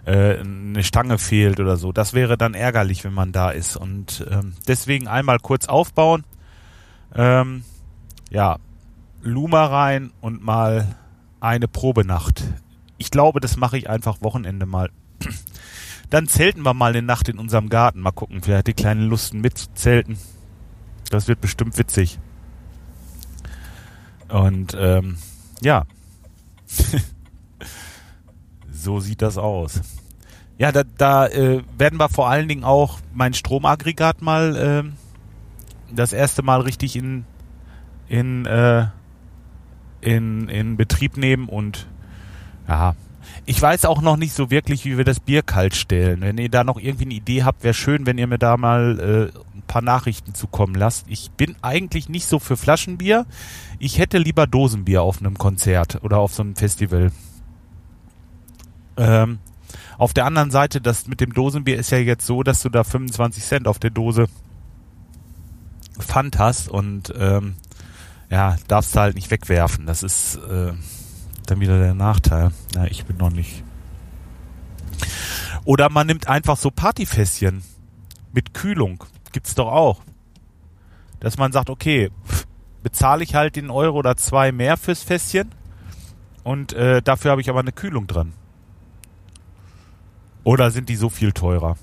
äh, 0.05 0.39
eine 0.39 0.83
Stange 0.83 1.17
fehlt 1.17 1.59
oder 1.59 1.77
so. 1.77 1.91
Das 1.91 2.13
wäre 2.13 2.37
dann 2.37 2.53
ärgerlich, 2.53 3.03
wenn 3.03 3.13
man 3.13 3.31
da 3.31 3.49
ist. 3.49 3.75
Und 3.77 4.25
ähm, 4.29 4.53
deswegen 4.67 5.07
einmal 5.07 5.39
kurz 5.39 5.67
aufbauen. 5.67 6.23
Ähm, 7.15 7.63
ja, 8.29 8.57
Luma 9.21 9.65
rein 9.65 10.11
und 10.21 10.43
mal 10.43 10.95
eine 11.39 11.67
Probenacht. 11.67 12.43
Ich 12.97 13.11
glaube, 13.11 13.39
das 13.39 13.57
mache 13.57 13.77
ich 13.77 13.89
einfach 13.89 14.21
Wochenende 14.21 14.65
mal. 14.65 14.89
Dann 16.09 16.27
zelten 16.27 16.61
wir 16.63 16.73
mal 16.73 16.91
eine 16.91 17.01
Nacht 17.01 17.29
in 17.29 17.39
unserem 17.39 17.69
Garten. 17.69 18.01
Mal 18.01 18.11
gucken, 18.11 18.41
vielleicht 18.41 18.59
hat 18.59 18.67
die 18.67 18.73
kleine 18.73 19.03
Lusten 19.05 19.41
mit 19.41 19.57
zelten. 19.75 20.17
Das 21.09 21.27
wird 21.27 21.41
bestimmt 21.41 21.77
witzig. 21.77 22.19
Und 24.29 24.75
ähm, 24.79 25.17
ja. 25.61 25.85
so 28.71 28.99
sieht 28.99 29.21
das 29.21 29.37
aus. 29.37 29.81
Ja, 30.57 30.71
da, 30.71 30.83
da 30.97 31.27
äh, 31.27 31.61
werden 31.77 31.99
wir 31.99 32.09
vor 32.09 32.29
allen 32.29 32.47
Dingen 32.47 32.63
auch 32.63 32.99
mein 33.13 33.33
Stromaggregat 33.33 34.21
mal 34.21 34.55
äh, 34.55 35.93
das 35.95 36.13
erste 36.13 36.41
Mal 36.41 36.61
richtig 36.61 36.95
in 36.95 37.25
in 38.07 38.45
äh, 38.45 38.87
in, 40.01 40.47
in 40.49 40.77
Betrieb 40.77 41.17
nehmen 41.17 41.49
und 41.49 41.87
ja, 42.67 42.95
ich 43.45 43.61
weiß 43.61 43.85
auch 43.85 44.01
noch 44.01 44.17
nicht 44.17 44.33
so 44.33 44.51
wirklich, 44.51 44.83
wie 44.85 44.97
wir 44.97 45.05
das 45.05 45.19
Bier 45.19 45.41
kalt 45.41 45.75
stellen. 45.75 46.21
Wenn 46.21 46.37
ihr 46.37 46.49
da 46.49 46.63
noch 46.63 46.77
irgendwie 46.77 47.05
eine 47.05 47.13
Idee 47.13 47.43
habt, 47.43 47.63
wäre 47.63 47.73
schön, 47.73 48.05
wenn 48.05 48.17
ihr 48.17 48.27
mir 48.27 48.37
da 48.37 48.57
mal 48.57 49.31
äh, 49.33 49.57
ein 49.57 49.63
paar 49.67 49.81
Nachrichten 49.81 50.33
zukommen 50.33 50.75
lasst. 50.75 51.05
Ich 51.07 51.31
bin 51.31 51.55
eigentlich 51.61 52.09
nicht 52.09 52.27
so 52.27 52.39
für 52.39 52.57
Flaschenbier. 52.57 53.25
Ich 53.79 53.99
hätte 53.99 54.17
lieber 54.17 54.47
Dosenbier 54.47 55.01
auf 55.01 55.19
einem 55.19 55.37
Konzert 55.37 56.03
oder 56.03 56.17
auf 56.17 56.33
so 56.33 56.43
einem 56.43 56.55
Festival. 56.55 57.11
Ähm, 58.97 59.39
auf 59.97 60.13
der 60.13 60.25
anderen 60.25 60.51
Seite, 60.51 60.81
das 60.81 61.07
mit 61.07 61.21
dem 61.21 61.33
Dosenbier 61.33 61.77
ist 61.77 61.91
ja 61.91 61.97
jetzt 61.97 62.25
so, 62.25 62.43
dass 62.43 62.61
du 62.61 62.69
da 62.69 62.83
25 62.83 63.43
Cent 63.43 63.67
auf 63.67 63.79
der 63.79 63.91
Dose 63.91 64.27
Pfand 65.99 66.37
hast 66.37 66.69
und 66.69 67.13
ähm, 67.17 67.55
ja, 68.29 68.57
darfst 68.67 68.95
du 68.95 68.99
halt 68.99 69.15
nicht 69.15 69.31
wegwerfen. 69.31 69.85
Das 69.85 70.03
ist 70.03 70.35
äh, 70.35 70.73
dann 71.49 71.59
wieder 71.59 71.79
der 71.79 71.93
Nachteil. 71.93 72.51
Na, 72.75 72.85
ich 72.87 73.05
bin 73.05 73.17
noch 73.17 73.31
nicht. 73.31 73.63
Oder 75.65 75.89
man 75.89 76.07
nimmt 76.07 76.27
einfach 76.27 76.57
so 76.57 76.71
Partyfässchen 76.71 77.63
mit 78.33 78.53
Kühlung. 78.53 79.03
Gibt's 79.31 79.55
doch 79.55 79.67
auch. 79.67 80.01
Dass 81.19 81.37
man 81.37 81.51
sagt, 81.51 81.69
okay, 81.69 82.11
bezahle 82.83 83.23
ich 83.23 83.35
halt 83.35 83.55
den 83.55 83.69
Euro 83.69 83.97
oder 83.97 84.15
zwei 84.15 84.51
mehr 84.51 84.77
fürs 84.77 85.03
Fässchen 85.03 85.51
und 86.43 86.71
äh, 86.73 87.01
dafür 87.01 87.31
habe 87.31 87.41
ich 87.41 87.49
aber 87.49 87.59
eine 87.59 87.73
Kühlung 87.73 88.07
dran. 88.07 88.31
Oder 90.45 90.71
sind 90.71 90.87
die 90.87 90.95
so 90.95 91.09
viel 91.09 91.33
teurer? 91.33 91.75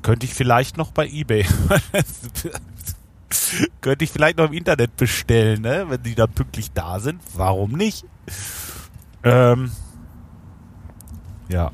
Könnte 0.00 0.24
ich 0.24 0.32
vielleicht 0.32 0.78
noch 0.78 0.92
bei 0.92 1.06
eBay. 1.06 1.44
Könnte 3.80 4.04
ich 4.04 4.10
vielleicht 4.10 4.38
noch 4.38 4.46
im 4.46 4.52
Internet 4.52 4.96
bestellen, 4.96 5.62
ne? 5.62 5.86
Wenn 5.88 6.02
die 6.02 6.14
dann 6.14 6.30
pünktlich 6.30 6.72
da 6.72 7.00
sind. 7.00 7.20
Warum 7.34 7.72
nicht? 7.72 8.04
Ähm, 9.24 9.70
ja. 11.48 11.70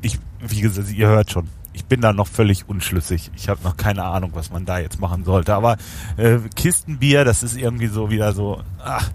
Ich, 0.00 0.18
wie 0.40 0.60
gesagt, 0.60 0.90
ihr 0.90 1.08
hört 1.08 1.30
schon. 1.30 1.48
Ich 1.72 1.84
bin 1.84 2.00
da 2.00 2.12
noch 2.12 2.26
völlig 2.26 2.68
unschlüssig. 2.68 3.30
Ich 3.36 3.48
habe 3.48 3.62
noch 3.62 3.76
keine 3.76 4.04
Ahnung, 4.04 4.32
was 4.34 4.50
man 4.50 4.64
da 4.64 4.78
jetzt 4.78 5.00
machen 5.00 5.24
sollte. 5.24 5.54
Aber 5.54 5.76
äh, 6.16 6.38
Kistenbier, 6.56 7.24
das 7.24 7.42
ist 7.42 7.56
irgendwie 7.56 7.86
so 7.86 8.10
wieder 8.10 8.32
so, 8.32 8.62
ach, 8.82 9.10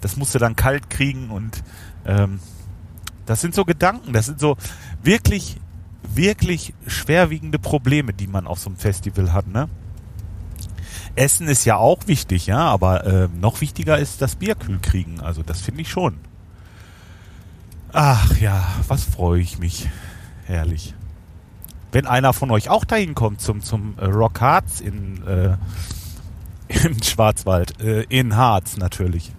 das 0.00 0.16
musst 0.16 0.34
du 0.34 0.38
dann 0.38 0.56
kalt 0.56 0.90
kriegen 0.90 1.30
und 1.30 1.62
ähm, 2.04 2.40
das 3.24 3.40
sind 3.40 3.54
so 3.54 3.64
Gedanken, 3.64 4.12
das 4.12 4.26
sind 4.26 4.40
so 4.40 4.56
wirklich, 5.02 5.56
wirklich 6.02 6.74
schwerwiegende 6.86 7.58
Probleme, 7.58 8.12
die 8.12 8.26
man 8.26 8.46
auf 8.46 8.58
so 8.58 8.68
einem 8.68 8.76
Festival 8.76 9.32
hat, 9.32 9.46
ne? 9.46 9.68
Essen 11.14 11.48
ist 11.48 11.64
ja 11.64 11.76
auch 11.76 12.06
wichtig, 12.06 12.46
ja, 12.46 12.58
aber 12.58 13.04
äh, 13.04 13.28
noch 13.38 13.60
wichtiger 13.60 13.98
ist 13.98 14.22
das 14.22 14.36
Bier 14.36 14.54
kühl 14.54 14.78
kriegen. 14.80 15.20
Also 15.20 15.42
das 15.42 15.60
finde 15.60 15.82
ich 15.82 15.90
schon. 15.90 16.16
Ach 17.92 18.38
ja, 18.38 18.66
was 18.88 19.04
freue 19.04 19.40
ich 19.40 19.58
mich. 19.58 19.88
Herrlich. 20.46 20.94
Wenn 21.92 22.06
einer 22.06 22.32
von 22.32 22.50
euch 22.50 22.70
auch 22.70 22.86
dahin 22.86 23.14
kommt 23.14 23.42
zum, 23.42 23.62
zum 23.62 23.94
äh, 23.98 24.06
Rock 24.06 24.40
Harz 24.40 24.80
in, 24.80 25.22
äh, 25.26 25.56
im 26.86 27.02
Schwarzwald, 27.02 27.78
äh, 27.82 28.02
in 28.08 28.36
Harz 28.36 28.78
natürlich, 28.78 29.32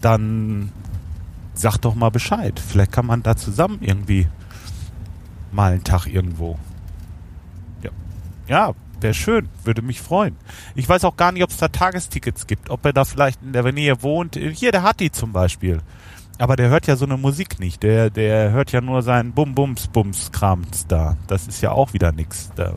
dann 0.00 0.72
sagt 1.54 1.84
doch 1.84 1.94
mal 1.94 2.10
Bescheid. 2.10 2.58
Vielleicht 2.58 2.90
kann 2.90 3.06
man 3.06 3.22
da 3.22 3.36
zusammen 3.36 3.78
irgendwie 3.80 4.26
mal 5.52 5.72
einen 5.72 5.84
Tag 5.84 6.06
irgendwo. 6.08 6.58
Ja, 7.82 7.90
ja 8.48 8.74
wäre 9.00 9.14
schön, 9.14 9.48
würde 9.64 9.82
mich 9.82 10.00
freuen. 10.00 10.36
Ich 10.74 10.88
weiß 10.88 11.04
auch 11.04 11.16
gar 11.16 11.32
nicht, 11.32 11.42
ob 11.42 11.50
es 11.50 11.56
da 11.56 11.68
Tagestickets 11.68 12.46
gibt, 12.46 12.70
ob 12.70 12.84
er 12.84 12.92
da 12.92 13.04
vielleicht 13.04 13.42
in 13.42 13.52
der 13.52 13.70
Nähe 13.72 14.02
wohnt. 14.02 14.36
Hier, 14.36 14.72
der 14.72 14.82
hat 14.82 15.00
die 15.00 15.10
zum 15.10 15.32
Beispiel. 15.32 15.80
Aber 16.38 16.56
der 16.56 16.68
hört 16.68 16.86
ja 16.86 16.96
so 16.96 17.04
eine 17.04 17.16
Musik 17.16 17.60
nicht. 17.60 17.82
Der, 17.82 18.10
der 18.10 18.50
hört 18.50 18.72
ja 18.72 18.80
nur 18.80 19.02
seinen 19.02 19.32
Bum-Bums-Bums-Krams 19.32 20.86
da. 20.88 21.16
Das 21.26 21.46
ist 21.46 21.60
ja 21.60 21.70
auch 21.70 21.92
wieder 21.92 22.12
nix. 22.12 22.50
Da 22.56 22.74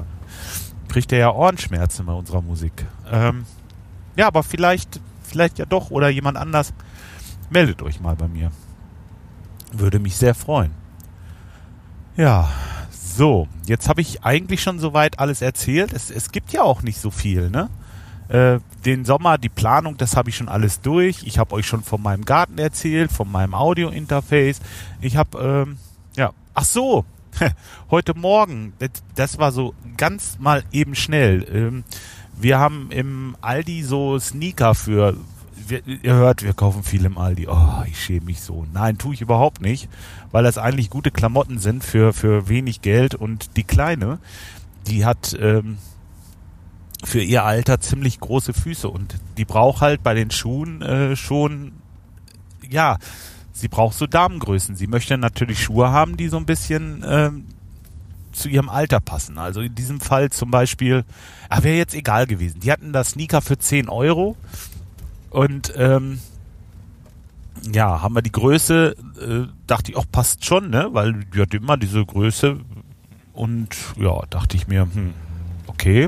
kriegt 0.88 1.12
er 1.12 1.20
ja 1.20 1.32
Ohrenschmerzen 1.32 2.06
bei 2.06 2.14
unserer 2.14 2.42
Musik. 2.42 2.86
Ähm, 3.12 3.46
ja, 4.16 4.28
aber 4.28 4.44
vielleicht, 4.44 5.00
vielleicht 5.24 5.58
ja 5.60 5.66
doch 5.66 5.90
oder 5.90 6.10
jemand 6.10 6.38
anders. 6.38 6.74
Meldet 7.50 7.82
euch 7.82 8.00
mal 8.00 8.16
bei 8.16 8.28
mir. 8.28 8.52
Würde 9.72 10.00
mich 10.00 10.16
sehr 10.16 10.36
freuen. 10.36 10.72
Ja, 12.16 12.50
so, 13.18 13.48
jetzt 13.66 13.90
habe 13.90 14.02
ich 14.02 14.24
eigentlich 14.24 14.62
schon 14.62 14.80
soweit 14.80 15.20
alles 15.20 15.42
erzählt. 15.42 15.92
Es, 15.92 16.12
es 16.12 16.32
gibt 16.32 16.54
ja 16.54 16.62
auch 16.62 16.84
nicht 16.84 17.00
so 17.00 17.10
viel, 17.10 17.50
ne? 17.50 17.70
Äh, 18.30 18.60
den 18.86 19.06
Sommer, 19.06 19.38
die 19.38 19.50
Planung, 19.50 19.98
das 19.98 20.16
habe 20.16 20.30
ich 20.30 20.38
schon 20.38 20.50
alles 20.50 20.82
durch. 20.82 21.24
Ich 21.24 21.40
habe 21.40 21.56
euch 21.56 21.66
schon 21.66 21.82
von 21.82 22.02
meinem 22.02 22.26
Garten 22.26 22.58
erzählt, 22.58 23.12
von 23.12 23.32
meinem 23.32 23.54
Audio-Interface. 23.54 24.60
Ich 25.02 25.18
habe, 25.18 25.66
ähm, 25.68 25.78
ja, 26.16 26.32
ach 26.54 26.66
so, 26.66 27.06
heute 27.90 28.14
Morgen, 28.14 28.74
das, 29.16 29.40
war 29.40 29.52
so 29.52 29.74
ganz 29.98 30.38
mal 30.40 30.64
eben 30.72 30.94
schnell. 30.94 31.48
Ähm, 31.52 31.84
wir 32.40 32.60
haben 32.60 32.92
im 32.92 33.36
Aldi 33.42 33.84
so 33.84 34.20
Sneaker 34.20 34.76
für 34.76 35.16
wir, 35.70 35.86
ihr 35.88 36.14
hört, 36.14 36.44
wir 36.44 36.54
kaufen 36.54 36.84
viel 36.84 37.06
im 37.06 37.18
Aldi. 37.18 37.48
Oh, 37.48 37.84
ich 37.86 38.02
schäme 38.02 38.28
mich 38.28 38.42
so. 38.42 38.66
Nein, 38.74 38.98
tue 38.98 39.14
ich 39.14 39.22
überhaupt 39.22 39.62
nicht, 39.62 39.90
weil 40.32 40.44
das 40.44 40.58
eigentlich 40.58 40.90
gute 40.90 41.12
Klamotten 41.12 41.60
sind 41.60 41.84
für, 41.84 42.14
für 42.14 42.50
wenig 42.50 42.82
Geld 42.82 43.16
und 43.16 43.58
die 43.58 43.64
Kleine, 43.64 44.20
die 44.88 45.06
hat 45.06 45.38
ähm, 45.40 45.78
für 47.04 47.22
ihr 47.22 47.44
Alter 47.44 47.80
ziemlich 47.80 48.20
große 48.20 48.54
Füße 48.54 48.90
und 48.90 49.16
die 49.38 49.46
braucht 49.46 49.82
halt 49.82 50.04
bei 50.04 50.14
den 50.14 50.32
Schuhen 50.32 50.82
äh, 50.82 51.16
schon, 51.16 51.74
ja, 52.70 52.98
sie 53.52 53.68
braucht 53.68 53.98
so 53.98 54.08
Damengrößen. 54.08 54.76
Sie 54.76 54.88
möchte 54.88 55.18
natürlich 55.18 55.64
Schuhe 55.64 55.92
haben, 55.92 56.18
die 56.18 56.28
so 56.28 56.38
ein 56.38 56.46
bisschen 56.46 57.04
ähm, 57.08 57.46
zu 58.32 58.50
ihrem 58.50 58.70
Alter 58.70 59.00
passen. 59.00 59.38
Also 59.38 59.62
in 59.62 59.76
diesem 59.76 60.00
Fall 60.00 60.30
zum 60.30 60.52
Beispiel, 60.52 61.04
ah, 61.50 61.64
wäre 61.64 61.78
jetzt 61.78 61.96
egal 61.96 62.28
gewesen. 62.28 62.60
Die 62.60 62.72
hatten 62.72 62.94
da 62.94 63.04
Sneaker 63.04 63.42
für 63.42 63.58
10 63.58 63.90
Euro 63.90 64.38
und 65.38 65.72
ähm, 65.76 66.20
ja, 67.72 68.02
haben 68.02 68.16
wir 68.16 68.24
die 68.24 68.32
Größe, 68.32 68.96
äh, 69.22 69.54
dachte 69.68 69.92
ich 69.92 69.96
auch, 69.96 70.06
passt 70.12 70.44
schon, 70.44 70.72
ne? 70.72 70.90
Weil 70.94 71.14
die 71.26 71.40
hat 71.40 71.54
immer 71.54 71.78
diese 71.78 72.04
Größe. 72.04 72.60
Und 73.34 73.70
ja, 74.00 74.20
dachte 74.32 74.58
ich 74.58 74.68
mir, 74.68 74.88
hm, 74.92 75.14
okay, 75.68 76.08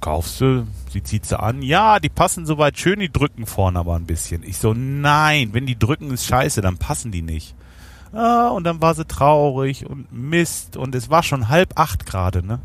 kaufst 0.00 0.40
du, 0.40 0.66
sie 0.90 1.04
zieht 1.04 1.24
sie 1.24 1.38
an. 1.38 1.62
Ja, 1.62 2.00
die 2.00 2.08
passen 2.08 2.46
soweit 2.46 2.76
schön, 2.80 2.98
die 2.98 3.12
drücken 3.12 3.46
vorne 3.46 3.78
aber 3.78 3.94
ein 3.94 4.06
bisschen. 4.06 4.42
Ich 4.42 4.58
so, 4.58 4.74
nein, 4.74 5.50
wenn 5.52 5.66
die 5.66 5.78
drücken, 5.78 6.10
ist 6.10 6.26
scheiße, 6.26 6.62
dann 6.62 6.78
passen 6.78 7.12
die 7.12 7.22
nicht. 7.22 7.54
Ah, 8.12 8.48
und 8.48 8.64
dann 8.64 8.82
war 8.82 8.96
sie 8.96 9.04
traurig 9.04 9.88
und 9.88 10.12
Mist. 10.12 10.76
Und 10.76 10.96
es 10.96 11.10
war 11.10 11.22
schon 11.22 11.48
halb 11.48 11.78
acht 11.78 12.06
gerade, 12.06 12.44
ne? 12.44 12.58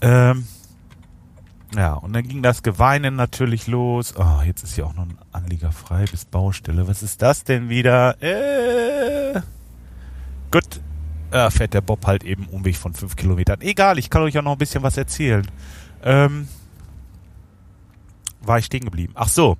Ähm, 0.00 0.46
ja, 1.74 1.94
und 1.94 2.12
dann 2.12 2.26
ging 2.26 2.42
das 2.42 2.62
Geweinen 2.62 3.16
natürlich 3.16 3.66
los. 3.66 4.14
Oh, 4.16 4.42
jetzt 4.44 4.62
ist 4.62 4.74
hier 4.74 4.86
auch 4.86 4.94
noch 4.94 5.04
ein 5.04 5.18
Anlieger 5.32 5.72
frei 5.72 6.04
bis 6.10 6.24
Baustelle. 6.24 6.86
Was 6.86 7.02
ist 7.02 7.22
das 7.22 7.44
denn 7.44 7.68
wieder? 7.68 8.20
Äh, 8.22 9.40
gut, 10.50 10.80
äh, 11.32 11.50
fährt 11.50 11.74
der 11.74 11.80
Bob 11.80 12.06
halt 12.06 12.24
eben 12.24 12.46
Umweg 12.46 12.76
von 12.76 12.94
fünf 12.94 13.16
Kilometern. 13.16 13.60
Egal, 13.60 13.98
ich 13.98 14.10
kann 14.10 14.22
euch 14.22 14.38
auch 14.38 14.42
noch 14.42 14.52
ein 14.52 14.58
bisschen 14.58 14.82
was 14.82 14.96
erzählen. 14.96 15.46
Ähm, 16.02 16.48
war 18.42 18.58
ich 18.58 18.66
stehen 18.66 18.84
geblieben? 18.84 19.12
Ach 19.16 19.28
so, 19.28 19.56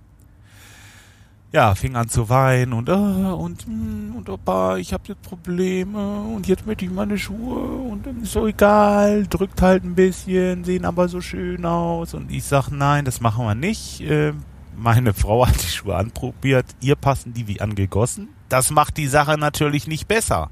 ja, 1.53 1.75
fing 1.75 1.97
an 1.97 2.09
zu 2.09 2.29
weinen 2.29 2.73
und, 2.73 2.89
äh, 2.89 2.93
und, 2.93 3.65
hm, 3.65 4.15
und 4.17 4.29
Opa, 4.29 4.77
ich 4.77 4.93
habe 4.93 5.05
jetzt 5.07 5.23
Probleme 5.23 6.21
und 6.21 6.47
jetzt 6.47 6.67
möchte 6.67 6.85
ich 6.85 6.91
meine 6.91 7.19
Schuhe 7.19 7.61
und 7.61 8.07
ist 8.23 8.33
so 8.33 8.47
egal, 8.47 9.27
drückt 9.27 9.63
halt 9.63 9.85
ein 9.85 9.95
bisschen, 9.95 10.65
sehen 10.65 10.85
aber 10.85 11.09
so 11.09 11.21
schön 11.21 11.65
aus 11.65 12.15
und 12.15 12.31
ich 12.31 12.45
sag, 12.45 12.71
nein, 12.71 13.05
das 13.05 13.21
machen 13.21 13.47
wir 13.47 13.55
nicht. 13.55 14.01
Äh, 14.01 14.33
meine 14.77 15.15
Frau 15.15 15.47
hat 15.47 15.63
die 15.63 15.69
Schuhe 15.69 15.97
anprobiert, 15.97 16.67
ihr 16.81 16.97
passen 16.97 17.33
die 17.33 17.47
wie 17.47 17.61
angegossen. 17.61 18.29
Das 18.49 18.71
macht 18.71 18.97
die 18.97 19.09
Sache 19.09 19.39
natürlich 19.39 19.87
nicht 19.87 20.07
besser. 20.09 20.51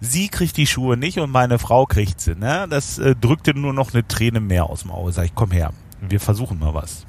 sie 0.00 0.28
kriegt 0.28 0.56
die 0.56 0.66
Schuhe 0.66 0.96
nicht 0.96 1.18
und 1.18 1.30
meine 1.30 1.58
Frau 1.58 1.86
kriegt 1.86 2.20
sie. 2.20 2.36
Ne? 2.36 2.66
Das 2.70 2.98
äh, 2.98 3.16
drückte 3.16 3.58
nur 3.58 3.72
noch 3.72 3.92
eine 3.92 4.06
Träne 4.06 4.40
mehr 4.40 4.66
aus 4.66 4.82
dem 4.82 4.92
Auge. 4.92 5.12
Sag 5.12 5.24
ich, 5.24 5.34
komm 5.34 5.50
her, 5.50 5.72
wir 6.00 6.20
versuchen 6.20 6.58
mal 6.58 6.74
was. 6.74 7.06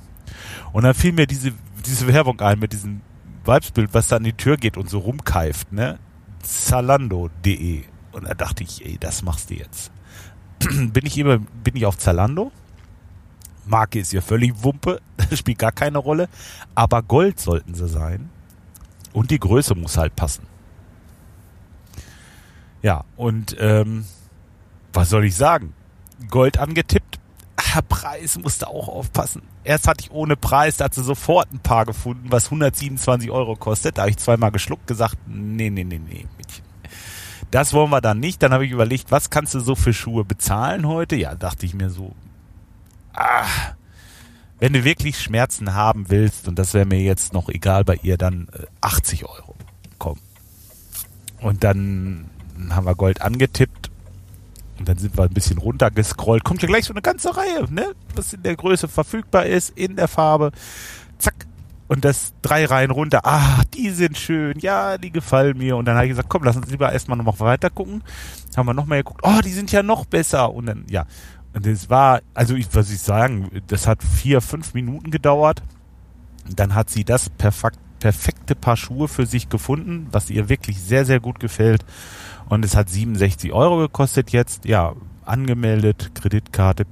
Und 0.72 0.84
dann 0.84 0.94
fiel 0.94 1.12
mir 1.12 1.28
diese, 1.28 1.52
diese 1.86 2.08
Werbung 2.08 2.40
ein 2.42 2.60
mit 2.60 2.74
diesem 2.74 3.02
Weibsbild, 3.46 3.94
was 3.94 4.08
da 4.08 4.18
an 4.18 4.24
die 4.24 4.34
Tür 4.34 4.58
geht 4.58 4.78
und 4.78 4.90
so 4.90 5.00
rumkeift, 5.00 5.72
ne? 5.72 6.00
Zalando.de. 6.42 7.84
Und 8.12 8.28
da 8.28 8.34
dachte 8.34 8.64
ich, 8.64 8.86
ey, 8.86 8.98
das 9.00 9.22
machst 9.22 9.50
du 9.50 9.56
jetzt. 9.56 9.92
bin 10.60 11.06
ich 11.06 11.18
immer, 11.18 11.40
bin 11.40 11.76
ich 11.76 11.86
auf 11.86 11.98
Zalando? 11.98 12.52
Marke 13.66 14.00
ist 14.00 14.14
ja 14.14 14.22
völlig 14.22 14.64
Wumpe, 14.64 15.00
das 15.18 15.40
spielt 15.40 15.60
gar 15.60 15.72
keine 15.72 16.00
Rolle. 16.00 16.28
Aber 16.76 17.04
Gold 17.04 17.40
sollten 17.40 17.74
sie 17.74 17.88
sein. 17.88 18.30
Und 19.14 19.32
die 19.32 19.40
Größe 19.40 19.76
muss 19.76 19.98
halt 19.98 20.16
passen. 20.16 20.46
Ja, 22.82 23.04
und 23.18 23.56
ähm, 23.60 24.06
was 24.94 25.10
soll 25.10 25.26
ich 25.26 25.36
sagen? 25.36 25.74
Gold 26.30 26.58
angetippt. 26.58 26.99
Ah, 27.76 27.82
Preis 27.82 28.38
musste 28.38 28.68
auch 28.68 28.88
aufpassen. 28.88 29.42
Erst 29.64 29.88
hatte 29.88 30.06
ich 30.06 30.12
ohne 30.12 30.36
Preis, 30.36 30.78
da 30.78 30.86
hat 30.86 30.94
sie 30.94 31.04
sofort 31.04 31.52
ein 31.52 31.60
Paar 31.60 31.86
gefunden, 31.86 32.32
was 32.32 32.46
127 32.46 33.30
Euro 33.32 33.56
kostet. 33.56 33.98
Da 33.98 34.04
habe 34.04 34.12
ich 34.12 34.18
zweimal 34.18 34.52
geschluckt, 34.52 34.88
gesagt, 34.88 35.18
nee, 35.28 35.70
nee, 35.70 35.84
nee, 35.84 36.00
nee, 36.00 36.26
Mädchen. 36.38 36.66
Das 37.52 37.74
wollen 37.74 37.90
wir 37.90 38.02
dann 38.02 38.20
nicht. 38.20 38.42
Dann 38.44 38.54
habe 38.54 38.66
ich 38.66 38.72
überlegt, 38.72 39.12
was 39.12 39.30
kannst 39.30 39.54
du 39.54 39.60
so 39.60 39.76
für 39.76 39.94
Schuhe 39.94 40.24
bezahlen 40.24 40.88
heute? 40.88 41.16
Ja, 41.16 41.36
dachte 41.36 41.66
ich 41.66 41.74
mir 41.74 41.90
so, 41.90 42.14
ah, 43.14 43.46
wenn 44.60 44.74
du 44.74 44.84
wirklich 44.84 45.20
Schmerzen 45.20 45.74
haben 45.74 46.10
willst, 46.10 46.48
und 46.48 46.58
das 46.60 46.74
wäre 46.74 46.86
mir 46.86 47.02
jetzt 47.02 47.34
noch 47.34 47.50
egal 47.50 47.84
bei 47.86 47.96
ihr, 48.02 48.18
dann 48.18 48.48
80 48.82 49.22
äh, 49.22 49.26
Euro. 49.26 49.56
Komm. 49.98 50.18
Und 51.40 51.64
dann 51.64 52.30
haben 52.70 52.86
wir 52.86 52.96
Gold 52.96 53.22
angetippt 53.22 53.89
und 54.80 54.88
dann 54.88 54.98
sind 54.98 55.18
wir 55.18 55.24
ein 55.26 55.34
bisschen 55.34 55.58
runtergescrollt. 55.58 56.44
Kommt 56.44 56.62
ja 56.62 56.68
gleich 56.68 56.86
so 56.86 56.94
eine 56.94 57.02
ganze 57.02 57.36
Reihe, 57.36 57.72
ne? 57.72 57.94
Was 58.16 58.34
in 58.34 58.44
der 58.44 58.56
Größe 58.56 58.88
verfügbar 58.88 59.46
ist, 59.46 59.78
in 59.78 59.96
der 59.96 60.08
Farbe. 60.08 60.52
Zack. 61.18 61.46
Und 61.88 62.06
das 62.06 62.34
drei 62.42 62.66
Reihen 62.66 62.92
runter. 62.92 63.22
Ah, 63.24 63.64
die 63.74 63.90
sind 63.90 64.18
schön. 64.18 64.60
Ja, 64.60 64.98
die 64.98 65.12
gefallen 65.12 65.58
mir. 65.58 65.76
Und 65.76 65.86
dann 65.86 65.96
habe 65.96 66.06
ich 66.06 66.12
gesagt, 66.12 66.30
komm, 66.30 66.44
lass 66.44 66.56
uns 66.56 66.70
lieber 66.70 66.92
erstmal 66.94 67.18
noch 67.18 67.40
weiter 67.40 67.70
gucken. 67.70 68.04
Haben 68.56 68.68
wir 68.68 68.74
noch 68.74 68.86
mal 68.86 68.98
geguckt. 68.98 69.22
Oh, 69.24 69.42
die 69.44 69.52
sind 69.52 69.72
ja 69.72 69.84
noch 69.84 70.06
besser. 70.06 70.54
Und 70.54 70.68
dann, 70.68 70.86
ja. 70.88 71.06
Und 71.54 71.66
das 71.66 71.90
war, 71.90 72.22
also 72.34 72.56
ich, 72.56 72.68
was 72.74 72.92
ich 72.92 73.00
sagen, 73.00 73.50
das 73.68 73.88
hat 73.88 74.04
vier, 74.04 74.40
fünf 74.40 74.74
Minuten 74.76 75.10
gedauert. 75.10 75.64
Dann 76.56 76.76
hat 76.76 76.90
sie 76.90 77.04
das 77.04 77.30
perfekt, 77.30 77.80
perfekte 78.00 78.56
Paar 78.56 78.78
Schuhe 78.78 79.08
für 79.08 79.26
sich 79.26 79.50
gefunden, 79.50 80.08
was 80.12 80.30
ihr 80.30 80.48
wirklich 80.48 80.80
sehr, 80.80 81.06
sehr 81.06 81.20
gut 81.20 81.40
gefällt. 81.40 81.84
Und 82.50 82.66
es 82.66 82.76
hat 82.76 82.90
67 82.90 83.54
Euro 83.54 83.78
gekostet 83.78 84.32
jetzt. 84.32 84.66
Ja, 84.66 84.96
angemeldet, 85.24 86.12
Kreditkarte, 86.16 86.86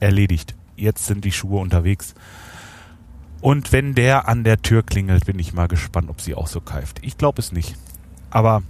erledigt. 0.00 0.54
Jetzt 0.76 1.06
sind 1.06 1.24
die 1.24 1.32
Schuhe 1.32 1.60
unterwegs. 1.60 2.14
Und 3.40 3.72
wenn 3.72 3.94
der 3.94 4.28
an 4.28 4.44
der 4.44 4.60
Tür 4.60 4.82
klingelt, 4.82 5.24
bin 5.24 5.38
ich 5.38 5.54
mal 5.54 5.68
gespannt, 5.68 6.10
ob 6.10 6.20
sie 6.20 6.34
auch 6.34 6.46
so 6.46 6.60
keift. 6.60 6.98
Ich 7.02 7.16
glaube 7.16 7.40
es 7.40 7.52
nicht. 7.52 7.76
Aber 8.30 8.62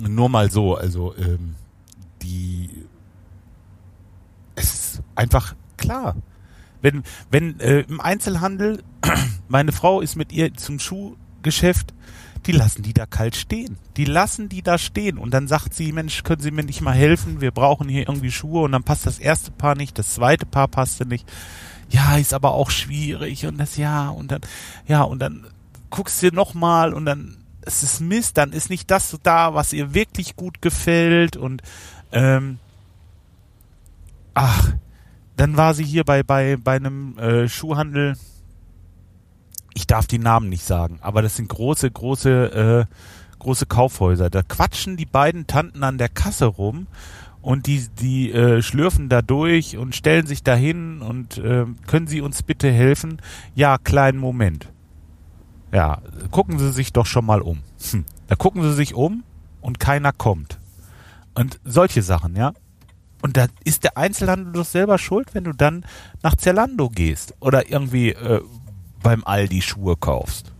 nur 0.00 0.28
mal 0.28 0.50
so, 0.50 0.76
also 0.76 1.14
ähm, 1.16 1.54
die 2.22 2.70
es 4.54 4.74
ist 4.74 5.02
einfach 5.14 5.54
klar. 5.76 6.16
Wenn, 6.82 7.02
wenn 7.30 7.60
äh, 7.60 7.80
im 7.80 8.00
Einzelhandel, 8.00 8.82
meine 9.48 9.72
Frau 9.72 10.00
ist 10.00 10.16
mit 10.16 10.32
ihr 10.32 10.54
zum 10.54 10.78
Schuhgeschäft, 10.78 11.94
die 12.46 12.52
lassen 12.52 12.82
die 12.82 12.94
da 12.94 13.06
kalt 13.06 13.36
stehen. 13.36 13.76
Die 13.96 14.04
lassen 14.04 14.48
die 14.48 14.62
da 14.62 14.78
stehen. 14.78 15.18
Und 15.18 15.34
dann 15.34 15.46
sagt 15.46 15.74
sie, 15.74 15.92
Mensch, 15.92 16.22
können 16.22 16.40
Sie 16.40 16.50
mir 16.50 16.64
nicht 16.64 16.80
mal 16.80 16.94
helfen? 16.94 17.40
Wir 17.40 17.50
brauchen 17.50 17.88
hier 17.88 18.08
irgendwie 18.08 18.30
Schuhe. 18.30 18.62
Und 18.62 18.72
dann 18.72 18.82
passt 18.82 19.06
das 19.06 19.18
erste 19.18 19.50
Paar 19.50 19.74
nicht, 19.74 19.98
das 19.98 20.14
zweite 20.14 20.46
Paar 20.46 20.68
passte 20.68 21.06
nicht. 21.06 21.30
Ja, 21.90 22.16
ist 22.16 22.32
aber 22.32 22.52
auch 22.52 22.70
schwierig. 22.70 23.46
Und 23.46 23.58
das 23.58 23.76
ja, 23.76 24.08
und 24.08 24.30
dann, 24.32 24.40
ja, 24.86 25.02
und 25.02 25.18
dann 25.20 25.46
guckst 25.90 26.22
du 26.22 26.28
nochmal 26.28 26.94
und 26.94 27.04
dann, 27.04 27.36
es 27.62 27.82
ist 27.82 28.00
Mist, 28.00 28.38
dann 28.38 28.52
ist 28.52 28.70
nicht 28.70 28.90
das 28.90 29.18
da, 29.22 29.54
was 29.54 29.72
ihr 29.72 29.92
wirklich 29.92 30.36
gut 30.36 30.62
gefällt. 30.62 31.36
Und 31.36 31.62
ähm, 32.12 32.58
ach, 34.34 34.72
dann 35.36 35.56
war 35.56 35.74
sie 35.74 35.84
hier 35.84 36.04
bei, 36.04 36.22
bei, 36.22 36.56
bei 36.56 36.76
einem 36.76 37.18
äh, 37.18 37.48
Schuhhandel 37.48 38.16
ich 39.80 39.86
darf 39.86 40.06
die 40.06 40.18
Namen 40.18 40.50
nicht 40.50 40.64
sagen, 40.64 40.98
aber 41.00 41.22
das 41.22 41.36
sind 41.36 41.48
große, 41.48 41.90
große, 41.90 42.86
äh, 42.86 42.94
große 43.38 43.64
Kaufhäuser. 43.64 44.28
Da 44.28 44.42
quatschen 44.42 44.98
die 44.98 45.06
beiden 45.06 45.46
Tanten 45.46 45.82
an 45.82 45.96
der 45.96 46.10
Kasse 46.10 46.44
rum 46.44 46.86
und 47.40 47.66
die, 47.66 47.88
die 47.98 48.30
äh, 48.30 48.60
schlürfen 48.60 49.08
da 49.08 49.22
durch 49.22 49.78
und 49.78 49.96
stellen 49.96 50.26
sich 50.26 50.42
dahin 50.42 51.00
und 51.00 51.38
äh, 51.38 51.64
können 51.86 52.06
Sie 52.06 52.20
uns 52.20 52.42
bitte 52.42 52.70
helfen? 52.70 53.22
Ja, 53.54 53.78
kleinen 53.78 54.18
Moment. 54.18 54.68
Ja, 55.72 56.02
gucken 56.30 56.58
Sie 56.58 56.72
sich 56.72 56.92
doch 56.92 57.06
schon 57.06 57.24
mal 57.24 57.40
um. 57.40 57.60
Hm. 57.90 58.04
Da 58.26 58.36
gucken 58.36 58.62
Sie 58.62 58.74
sich 58.74 58.92
um 58.94 59.24
und 59.62 59.80
keiner 59.80 60.12
kommt. 60.12 60.58
Und 61.34 61.58
solche 61.64 62.02
Sachen, 62.02 62.36
ja. 62.36 62.52
Und 63.22 63.38
da 63.38 63.46
ist 63.64 63.84
der 63.84 63.96
Einzelhandel 63.96 64.52
doch 64.52 64.66
selber 64.66 64.98
schuld, 64.98 65.34
wenn 65.34 65.44
du 65.44 65.52
dann 65.52 65.86
nach 66.22 66.36
Zerlando 66.36 66.90
gehst 66.90 67.34
oder 67.40 67.70
irgendwie 67.70 68.10
äh, 68.10 68.42
beim 69.02 69.24
Aldi 69.24 69.62
Schuhe 69.62 69.96
kaufst. 69.96 70.52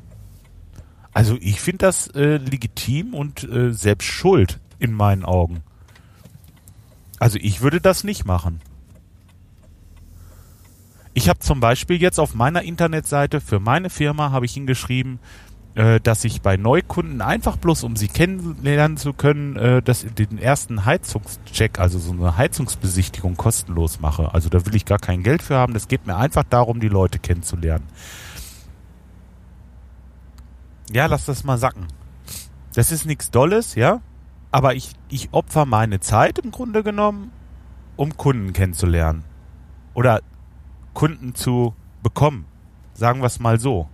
Also 1.13 1.37
ich 1.41 1.61
finde 1.61 1.87
das 1.87 2.07
äh, 2.09 2.37
legitim 2.37 3.15
und 3.15 3.45
äh, 3.45 3.73
selbst 3.73 4.07
schuld 4.07 4.61
in 4.79 4.93
meinen 4.93 5.25
Augen. 5.25 5.63
Also 7.19 7.39
ich 7.41 7.61
würde 7.61 7.81
das 7.81 8.05
nicht 8.05 8.25
machen. 8.25 8.61
Ich 11.13 11.29
habe 11.29 11.41
zum 11.41 11.61
Beispiel 11.61 12.01
jetzt 12.01 12.21
auf 12.21 12.35
meiner 12.35 12.63
Internetseite 12.63 13.41
für 13.41 13.61
meine 13.61 13.91
Firma 13.91 14.31
habe 14.31 14.47
ich 14.47 14.55
hingeschrieben, 14.55 15.19
äh, 15.75 16.01
dass 16.01 16.25
ich 16.25 16.41
bei 16.41 16.57
Neukunden 16.57 17.21
einfach 17.21 17.57
bloß, 17.57 17.85
um 17.85 17.97
sie 17.97 18.09
kennenlernen 18.09 18.97
zu 18.97 19.13
können, 19.13 19.57
äh, 19.57 19.83
dass 19.83 20.05
den 20.05 20.39
ersten 20.39 20.85
Heizungscheck, 20.85 21.79
also 21.79 21.99
so 21.99 22.13
eine 22.13 22.37
Heizungsbesichtigung 22.37 23.37
kostenlos 23.37 24.01
mache. 24.01 24.33
Also 24.33 24.49
da 24.49 24.65
will 24.65 24.75
ich 24.75 24.85
gar 24.85 24.99
kein 24.99 25.23
Geld 25.23 25.43
für 25.43 25.57
haben. 25.57 25.75
Das 25.75 25.89
geht 25.89 26.07
mir 26.07 26.17
einfach 26.17 26.45
darum, 26.45 26.81
die 26.81 26.89
Leute 26.89 27.19
kennenzulernen. 27.19 27.85
Ja, 30.93 31.07
lass 31.07 31.27
das 31.27 31.45
mal 31.45 31.59
sacken. 31.59 31.87
Das 32.75 32.91
ist 32.91 33.07
nichts 33.07 33.31
Dolles, 33.31 33.75
ja. 33.75 34.01
Aber 34.51 34.75
ich, 34.75 34.93
ich 35.09 35.29
opfer 35.33 35.65
meine 35.65 36.01
Zeit 36.01 36.39
im 36.39 36.51
Grunde 36.51 36.83
genommen, 36.83 37.31
um 37.97 38.17
Kunden 38.17 38.53
kennenzulernen. 38.53 39.25
Oder 39.95 40.21
Kunden 40.95 41.35
zu 41.35 41.75
bekommen. 42.03 42.47
Sagen 42.95 43.21
wir 43.21 43.27
es 43.27 43.39
mal 43.39 43.61
so. 43.61 43.89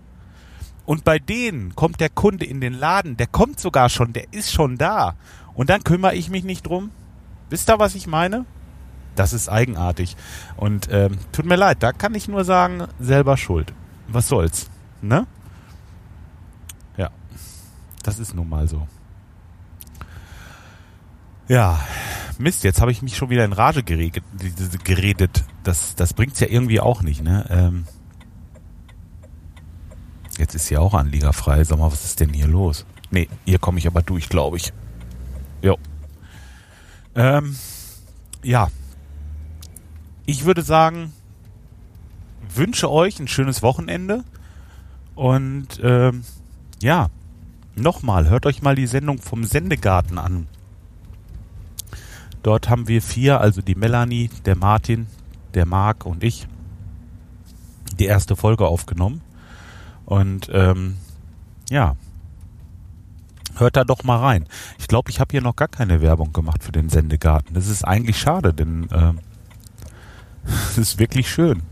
Und 0.87 1.05
bei 1.05 1.19
denen 1.19 1.75
kommt 1.75 2.01
der 2.01 2.09
Kunde 2.09 2.47
in 2.47 2.61
den 2.61 2.73
Laden, 2.73 3.17
der 3.17 3.27
kommt 3.27 3.61
sogar 3.61 3.89
schon, 3.89 4.13
der 4.13 4.33
ist 4.33 4.53
schon 4.53 4.79
da. 4.79 5.17
Und 5.55 5.69
dann 5.69 5.83
kümmere 5.83 6.15
ich 6.15 6.31
mich 6.31 6.45
nicht 6.45 6.67
drum. 6.67 6.91
Wisst 7.51 7.69
ihr, 7.69 7.79
was 7.79 7.95
ich 7.95 8.07
meine? 8.07 8.47
Das 9.17 9.33
ist 9.33 9.49
eigenartig. 9.49 10.17
Und 10.57 10.89
ähm, 10.91 11.19
tut 11.33 11.45
mir 11.45 11.57
leid, 11.57 11.83
da 11.83 11.93
kann 11.93 12.15
ich 12.15 12.29
nur 12.29 12.45
sagen, 12.45 12.87
selber 13.01 13.37
schuld. 13.37 13.73
Was 14.09 14.29
soll's? 14.29 14.71
Ne? 15.03 15.27
Das 18.07 18.21
ist 18.21 18.35
nun 18.35 18.49
mal 18.49 18.69
so. 18.69 18.87
Ja, 21.49 21.81
Mist, 22.39 22.63
jetzt 22.63 22.81
habe 22.81 22.93
ich 22.93 23.03
mich 23.03 23.17
schon 23.17 23.31
wieder 23.31 23.45
in 23.45 23.53
Rage 23.53 23.83
geredet. 23.83 25.45
Das, 25.65 25.97
das 25.97 26.15
bringt's 26.15 26.39
ja 26.39 26.47
irgendwie 26.47 26.79
auch 26.79 27.03
nicht, 27.03 27.25
ne? 27.25 27.45
Ähm 27.51 27.85
jetzt 30.39 30.55
ist 30.55 30.71
ja 30.71 30.79
auch 30.79 30.95
anliegerfrei. 30.95 31.65
Sag 31.65 31.81
mal, 31.81 31.91
was 31.91 32.05
ist 32.05 32.21
denn 32.21 32.33
hier 32.33 32.47
los? 32.47 32.87
Nee, 33.11 33.29
hier 33.45 33.59
komme 33.59 33.81
ich 33.81 33.89
aber 33.89 34.03
durch, 34.03 34.29
glaube 34.29 34.59
ich. 34.59 34.73
Jo. 35.63 35.77
Ähm, 37.17 37.57
ja. 38.45 38.69
Ich 40.27 40.45
würde 40.45 40.63
sagen, 40.63 41.13
wünsche 42.55 42.89
euch 42.89 43.19
ein 43.19 43.27
schönes 43.27 43.63
Wochenende 43.63 44.23
und 45.17 45.81
ähm, 45.83 46.23
ja, 46.81 47.09
Nochmal, 47.77 48.31
hört 48.31 48.47
euch 48.47 48.63
mal 48.63 48.75
die 48.75 48.87
Sendung 48.87 49.19
vom 49.19 49.45
Sendegarten 49.45 50.19
an. 50.19 50.49
Dort 52.43 52.71
haben 52.71 52.89
wir 52.89 53.03
vier, 53.03 53.41
also 53.41 53.61
die 53.61 53.75
Melanie, 53.75 54.31
der 54.47 54.57
Martin, 54.57 55.07
der 55.53 55.67
Marc 55.67 56.07
und 56.07 56.25
ich, 56.25 56.47
die 57.99 58.07
erste 58.07 58.35
Folge 58.35 58.67
aufgenommen. 58.67 59.21
Und 60.07 60.49
ähm, 60.53 60.97
ja, 61.69 61.97
hört 63.57 63.77
da 63.77 63.85
doch 63.85 64.05
mal 64.05 64.21
rein. 64.21 64.47
Ich 64.79 64.89
glaube, 64.89 65.11
ich 65.11 65.21
habe 65.21 65.33
hier 65.33 65.43
noch 65.43 65.57
gar 65.57 65.69
keine 65.69 66.01
Werbung 66.01 66.33
gemacht 66.33 66.65
für 66.65 66.73
den 66.73 66.89
Sendegarten. 66.89 67.55
Das 67.55 67.69
ist 67.69 67.85
eigentlich 67.85 68.19
schade, 68.19 68.55
denn 68.55 68.89
äh, 68.91 69.13
es 70.71 70.79
ist 70.79 70.99
wirklich 70.99 71.29
schön. 71.31 71.63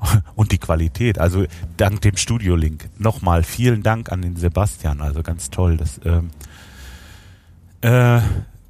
und 0.34 0.52
die 0.52 0.58
Qualität. 0.58 1.18
Also 1.18 1.44
dank 1.76 2.00
dem 2.02 2.16
Studio-Link. 2.16 2.88
Nochmal 2.98 3.42
vielen 3.42 3.82
Dank 3.82 4.12
an 4.12 4.22
den 4.22 4.36
Sebastian. 4.36 5.00
Also 5.00 5.22
ganz 5.22 5.50
toll. 5.50 5.76
Das, 5.76 6.00
ähm, 6.04 6.30
Äh, 7.82 8.20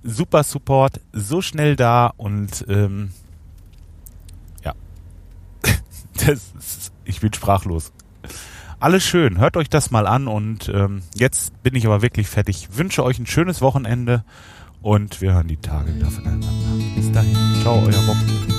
super 0.07 0.43
Support, 0.43 1.01
so 1.13 1.43
schnell 1.43 1.77
da 1.77 2.13
und 2.17 2.65
ähm, 2.69 3.11
ja, 4.65 4.73
das 6.15 6.53
ist, 6.59 6.93
ich 7.05 7.21
bin 7.21 7.33
sprachlos. 7.33 7.93
Alles 8.79 9.05
schön, 9.05 9.39
hört 9.39 9.57
euch 9.57 9.71
das 9.71 9.91
mal 9.91 10.07
an 10.07 10.29
und 10.29 10.69
ähm, 10.69 11.03
jetzt 11.15 11.63
bin 11.63 11.75
ich 11.75 11.87
aber 11.87 12.03
wirklich 12.03 12.29
fertig. 12.29 12.69
Wünsche 12.73 13.05
euch 13.05 13.19
ein 13.19 13.27
schönes 13.27 13.63
Wochenende 13.63 14.23
und 14.83 15.21
wir 15.21 15.33
hören 15.33 15.49
die 15.49 15.57
Tage 15.57 15.95
wieder 15.95 16.11
voneinander. 16.11 16.49
Bis 16.95 17.11
dahin, 17.11 17.37
ciao, 17.63 17.83
euer 17.83 18.03
Bob. 18.07 18.56